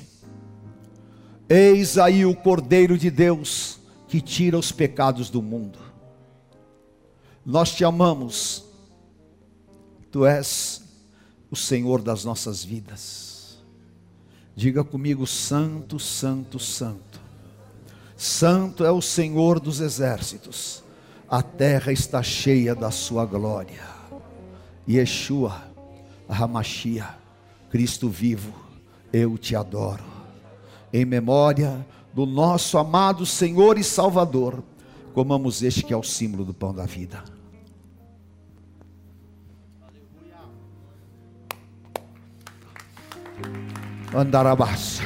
Eis 1.48 1.98
aí 1.98 2.24
o 2.24 2.34
Cordeiro 2.36 2.96
de 2.96 3.10
Deus 3.10 3.80
que 4.06 4.20
tira 4.20 4.56
os 4.56 4.70
pecados 4.70 5.28
do 5.28 5.42
mundo. 5.42 5.78
Nós 7.44 7.72
te 7.74 7.84
amamos, 7.84 8.64
tu 10.10 10.24
és 10.24 10.80
o 11.50 11.56
Senhor 11.56 12.00
das 12.00 12.24
nossas 12.24 12.62
vidas. 12.62 13.31
Diga 14.54 14.84
comigo: 14.84 15.26
Santo, 15.26 15.98
Santo, 15.98 16.58
Santo. 16.58 17.20
Santo 18.16 18.84
é 18.84 18.90
o 18.90 19.02
Senhor 19.02 19.58
dos 19.58 19.80
exércitos. 19.80 20.82
A 21.28 21.42
terra 21.42 21.92
está 21.92 22.22
cheia 22.22 22.74
da 22.74 22.90
sua 22.90 23.24
glória. 23.24 23.82
Yeshua, 24.88 25.62
Ramachia, 26.28 27.08
Cristo 27.70 28.08
vivo, 28.08 28.52
eu 29.12 29.38
te 29.38 29.56
adoro. 29.56 30.04
Em 30.92 31.04
memória 31.04 31.86
do 32.12 32.26
nosso 32.26 32.76
amado 32.76 33.24
Senhor 33.24 33.78
e 33.78 33.84
Salvador, 33.84 34.62
comamos 35.14 35.62
este 35.62 35.82
que 35.82 35.94
é 35.94 35.96
o 35.96 36.02
símbolo 36.02 36.44
do 36.44 36.52
pão 36.52 36.74
da 36.74 36.84
vida. 36.84 37.24
Andarabás. 44.14 45.00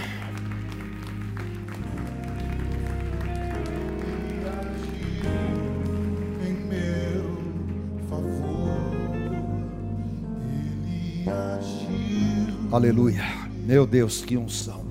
Aleluia. 12.73 13.23
Meu 13.65 13.87
Deus, 13.87 14.23
que 14.23 14.37
unção. 14.37 14.85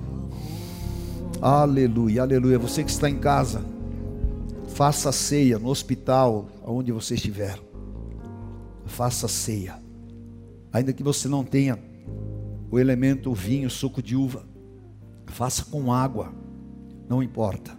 Aleluia, 1.40 2.22
aleluia. 2.22 2.58
Você 2.58 2.82
que 2.82 2.90
está 2.90 3.08
em 3.08 3.18
casa, 3.18 3.62
faça 4.68 5.12
ceia 5.12 5.58
no 5.58 5.68
hospital, 5.68 6.48
onde 6.64 6.90
você 6.90 7.14
estiver. 7.14 7.58
Faça 8.86 9.28
ceia. 9.28 9.80
Ainda 10.72 10.92
que 10.92 11.02
você 11.02 11.28
não 11.28 11.44
tenha 11.44 11.78
o 12.70 12.78
elemento, 12.78 13.32
vinho, 13.32 13.70
suco 13.70 14.02
de 14.02 14.16
uva. 14.16 14.46
Faça 15.26 15.64
com 15.64 15.92
água, 15.92 16.32
não 17.08 17.22
importa, 17.22 17.76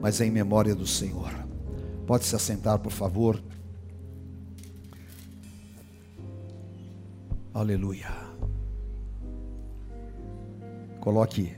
mas 0.00 0.20
é 0.20 0.26
em 0.26 0.30
memória 0.30 0.74
do 0.74 0.86
Senhor. 0.86 1.32
Pode 2.06 2.24
se 2.24 2.36
assentar, 2.36 2.78
por 2.78 2.92
favor. 2.92 3.42
Aleluia. 7.52 8.10
Coloque 11.00 11.56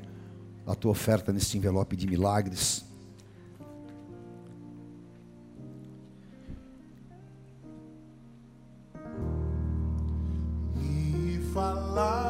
a 0.66 0.74
tua 0.74 0.92
oferta 0.92 1.32
nesse 1.32 1.56
envelope 1.56 1.96
de 1.96 2.06
milagres. 2.06 2.84
Me 10.76 11.38
falaram 11.52 12.27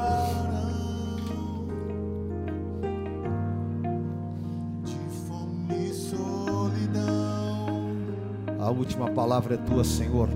A 8.69 8.71
última 8.71 9.11
palavra 9.13 9.55
é 9.55 9.57
tua, 9.57 9.83
Senhor. 9.83 10.29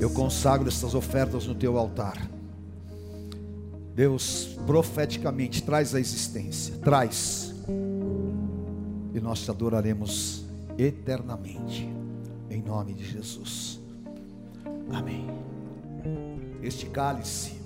Eu 0.00 0.08
consagro 0.08 0.66
estas 0.66 0.94
ofertas 0.94 1.46
no 1.46 1.54
teu 1.54 1.76
altar. 1.76 2.26
Deus, 3.94 4.56
profeticamente, 4.66 5.62
traz 5.62 5.94
a 5.94 6.00
existência, 6.00 6.74
traz, 6.76 7.54
e 9.12 9.20
nós 9.20 9.40
te 9.40 9.50
adoraremos 9.50 10.46
eternamente, 10.78 11.86
em 12.48 12.62
nome 12.62 12.94
de 12.94 13.04
Jesus. 13.04 13.78
Amém. 14.90 15.28
Este 16.62 16.86
cálice 16.86 17.60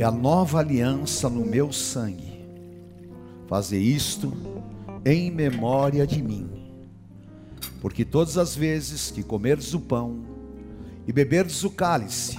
é 0.00 0.02
a 0.02 0.10
nova 0.10 0.58
aliança 0.58 1.30
no 1.30 1.46
meu 1.46 1.72
sangue. 1.72 2.44
Fazer 3.46 3.78
isto 3.78 4.32
em 5.04 5.30
memória 5.30 6.04
de 6.04 6.20
mim, 6.20 6.59
porque 7.80 8.04
todas 8.04 8.36
as 8.36 8.54
vezes 8.54 9.10
que 9.10 9.22
comerdes 9.22 9.72
o 9.72 9.80
pão 9.80 10.20
e 11.06 11.12
beberdes 11.12 11.64
o 11.64 11.70
cálice, 11.70 12.38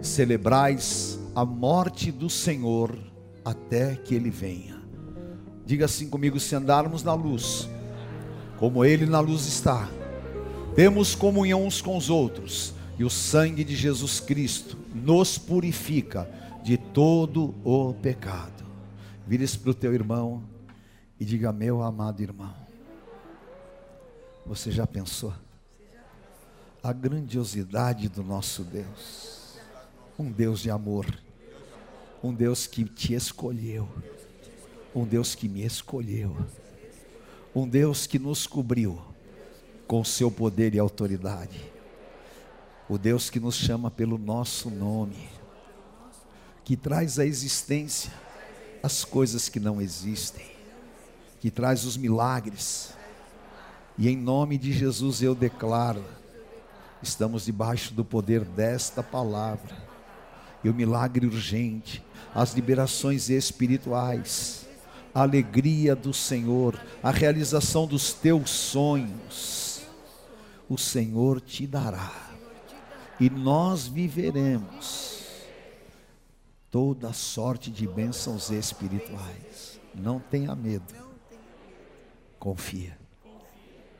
celebrais 0.00 1.18
a 1.34 1.44
morte 1.44 2.10
do 2.10 2.30
Senhor 2.30 2.96
até 3.44 3.96
que 3.96 4.14
ele 4.14 4.30
venha. 4.30 4.80
Diga 5.66 5.84
assim 5.84 6.08
comigo: 6.08 6.38
se 6.38 6.54
andarmos 6.54 7.02
na 7.02 7.14
luz, 7.14 7.68
como 8.58 8.84
ele 8.84 9.06
na 9.06 9.20
luz 9.20 9.46
está, 9.46 9.88
temos 10.74 11.14
comunhão 11.14 11.66
uns 11.66 11.82
com 11.82 11.96
os 11.96 12.08
outros, 12.08 12.72
e 12.98 13.04
o 13.04 13.10
sangue 13.10 13.64
de 13.64 13.74
Jesus 13.74 14.20
Cristo 14.20 14.78
nos 14.94 15.36
purifica 15.36 16.30
de 16.62 16.76
todo 16.76 17.54
o 17.64 17.92
pecado. 17.94 18.64
Vire-se 19.26 19.58
para 19.58 19.70
o 19.70 19.74
teu 19.74 19.92
irmão 19.92 20.42
e 21.18 21.24
diga: 21.24 21.52
Meu 21.52 21.82
amado 21.82 22.22
irmão, 22.22 22.54
você 24.50 24.72
já 24.72 24.84
pensou? 24.84 25.32
A 26.82 26.92
grandiosidade 26.92 28.08
do 28.08 28.20
nosso 28.20 28.64
Deus. 28.64 29.56
Um 30.18 30.28
Deus 30.28 30.58
de 30.58 30.68
amor, 30.68 31.06
um 32.20 32.34
Deus 32.34 32.66
que 32.66 32.82
te 32.84 33.14
escolheu, 33.14 33.88
um 34.92 35.04
Deus 35.04 35.36
que 35.36 35.48
me 35.48 35.64
escolheu, 35.64 36.36
um 37.54 37.66
Deus 37.66 38.08
que 38.08 38.18
nos 38.18 38.44
cobriu 38.44 39.00
com 39.86 40.02
seu 40.02 40.32
poder 40.32 40.74
e 40.74 40.80
autoridade, 40.80 41.72
o 42.88 42.98
Deus 42.98 43.30
que 43.30 43.38
nos 43.38 43.54
chama 43.54 43.88
pelo 43.88 44.18
nosso 44.18 44.68
nome, 44.68 45.28
que 46.64 46.76
traz 46.76 47.20
à 47.20 47.24
existência 47.24 48.12
as 48.82 49.04
coisas 49.04 49.48
que 49.48 49.60
não 49.60 49.80
existem, 49.80 50.44
que 51.38 51.52
traz 51.52 51.84
os 51.84 51.96
milagres, 51.96 52.98
e 54.00 54.08
em 54.08 54.16
nome 54.16 54.56
de 54.56 54.72
Jesus 54.72 55.20
eu 55.20 55.34
declaro, 55.34 56.02
estamos 57.02 57.44
debaixo 57.44 57.92
do 57.92 58.02
poder 58.02 58.46
desta 58.46 59.02
palavra. 59.02 59.76
E 60.64 60.70
o 60.70 60.74
milagre 60.74 61.26
urgente, 61.26 62.02
as 62.34 62.54
liberações 62.54 63.28
espirituais, 63.28 64.66
a 65.14 65.20
alegria 65.20 65.94
do 65.94 66.14
Senhor, 66.14 66.80
a 67.02 67.10
realização 67.10 67.86
dos 67.86 68.14
teus 68.14 68.48
sonhos, 68.48 69.82
o 70.66 70.78
Senhor 70.78 71.38
te 71.38 71.66
dará, 71.66 72.10
e 73.20 73.28
nós 73.28 73.86
viveremos 73.86 75.24
toda 76.70 77.12
sorte 77.12 77.70
de 77.70 77.86
bênçãos 77.86 78.50
espirituais. 78.50 79.78
Não 79.94 80.18
tenha 80.18 80.54
medo, 80.56 80.94
confia, 82.38 82.99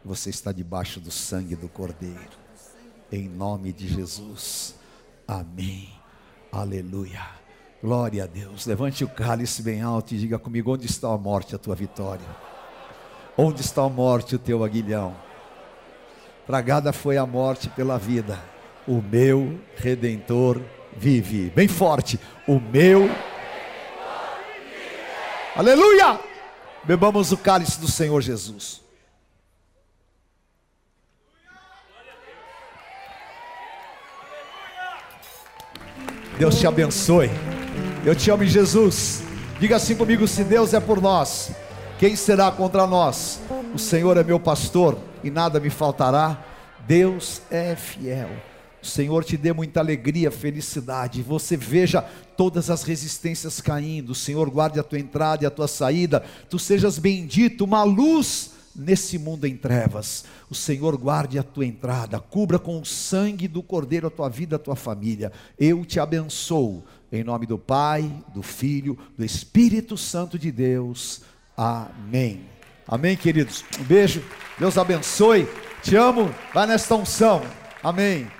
você 0.04 0.30
está 0.30 0.52
debaixo 0.52 1.00
do 1.00 1.10
sangue 1.10 1.54
do 1.56 1.68
Cordeiro, 1.68 2.38
em 3.12 3.28
nome 3.28 3.72
de 3.72 3.88
Jesus, 3.88 4.74
amém. 5.26 5.88
Aleluia. 6.52 7.40
Glória 7.82 8.24
a 8.24 8.26
Deus. 8.26 8.66
Levante 8.66 9.04
o 9.04 9.08
cálice 9.08 9.62
bem 9.62 9.80
alto 9.80 10.14
e 10.14 10.18
diga 10.18 10.38
comigo: 10.38 10.72
onde 10.72 10.86
está 10.86 11.08
a 11.08 11.16
morte, 11.16 11.54
a 11.54 11.58
tua 11.58 11.74
vitória? 11.74 12.26
Onde 13.36 13.60
está 13.60 13.82
a 13.82 13.88
morte, 13.88 14.34
o 14.34 14.38
teu 14.38 14.62
aguilhão? 14.64 15.16
Tragada 16.46 16.92
foi 16.92 17.16
a 17.16 17.24
morte 17.24 17.68
pela 17.70 17.98
vida. 17.98 18.42
O 18.86 19.00
meu 19.00 19.58
redentor 19.76 20.60
vive. 20.96 21.50
Bem 21.50 21.68
forte. 21.68 22.18
O 22.46 22.58
meu. 22.58 23.08
Aleluia! 25.54 26.20
Bebamos 26.84 27.32
o 27.32 27.36
cálice 27.36 27.80
do 27.80 27.88
Senhor 27.88 28.20
Jesus. 28.20 28.82
Deus 36.40 36.58
te 36.58 36.66
abençoe. 36.66 37.28
Eu 38.02 38.16
te 38.16 38.30
amo 38.30 38.42
em 38.42 38.48
Jesus. 38.48 39.22
Diga 39.60 39.76
assim 39.76 39.94
comigo: 39.94 40.26
se 40.26 40.42
Deus 40.42 40.72
é 40.72 40.80
por 40.80 40.98
nós, 40.98 41.50
quem 41.98 42.16
será 42.16 42.50
contra 42.50 42.86
nós? 42.86 43.42
O 43.74 43.78
Senhor 43.78 44.16
é 44.16 44.24
meu 44.24 44.40
pastor 44.40 44.96
e 45.22 45.30
nada 45.30 45.60
me 45.60 45.68
faltará. 45.68 46.42
Deus 46.86 47.42
é 47.50 47.76
fiel. 47.76 48.30
O 48.82 48.86
Senhor 48.86 49.22
te 49.22 49.36
dê 49.36 49.52
muita 49.52 49.80
alegria, 49.80 50.30
felicidade. 50.30 51.20
Você 51.20 51.58
veja 51.58 52.00
todas 52.38 52.70
as 52.70 52.84
resistências 52.84 53.60
caindo. 53.60 54.12
O 54.12 54.14
Senhor 54.14 54.48
guarde 54.48 54.80
a 54.80 54.82
tua 54.82 54.98
entrada 54.98 55.44
e 55.44 55.46
a 55.46 55.50
tua 55.50 55.68
saída. 55.68 56.24
Tu 56.48 56.58
sejas 56.58 56.98
bendito, 56.98 57.64
uma 57.64 57.82
luz 57.82 58.52
nesse 58.74 59.18
mundo 59.18 59.46
em 59.46 59.56
trevas. 59.56 60.24
O 60.48 60.54
Senhor 60.54 60.96
guarde 60.96 61.38
a 61.38 61.42
tua 61.42 61.66
entrada, 61.66 62.18
cubra 62.18 62.58
com 62.58 62.80
o 62.80 62.84
sangue 62.84 63.48
do 63.48 63.62
Cordeiro 63.62 64.06
a 64.06 64.10
tua 64.10 64.28
vida, 64.28 64.56
a 64.56 64.58
tua 64.58 64.76
família. 64.76 65.32
Eu 65.58 65.84
te 65.84 65.98
abençoo, 66.00 66.84
em 67.12 67.24
nome 67.24 67.46
do 67.46 67.58
Pai, 67.58 68.10
do 68.34 68.42
Filho, 68.42 68.98
do 69.16 69.24
Espírito 69.24 69.96
Santo 69.96 70.38
de 70.38 70.50
Deus. 70.50 71.22
Amém. 71.56 72.42
Amém, 72.86 73.16
queridos. 73.16 73.64
Um 73.78 73.84
beijo. 73.84 74.22
Deus 74.58 74.76
abençoe. 74.76 75.48
Te 75.82 75.96
amo. 75.96 76.34
Vai 76.52 76.66
nesta 76.66 76.94
unção. 76.94 77.42
Amém. 77.82 78.39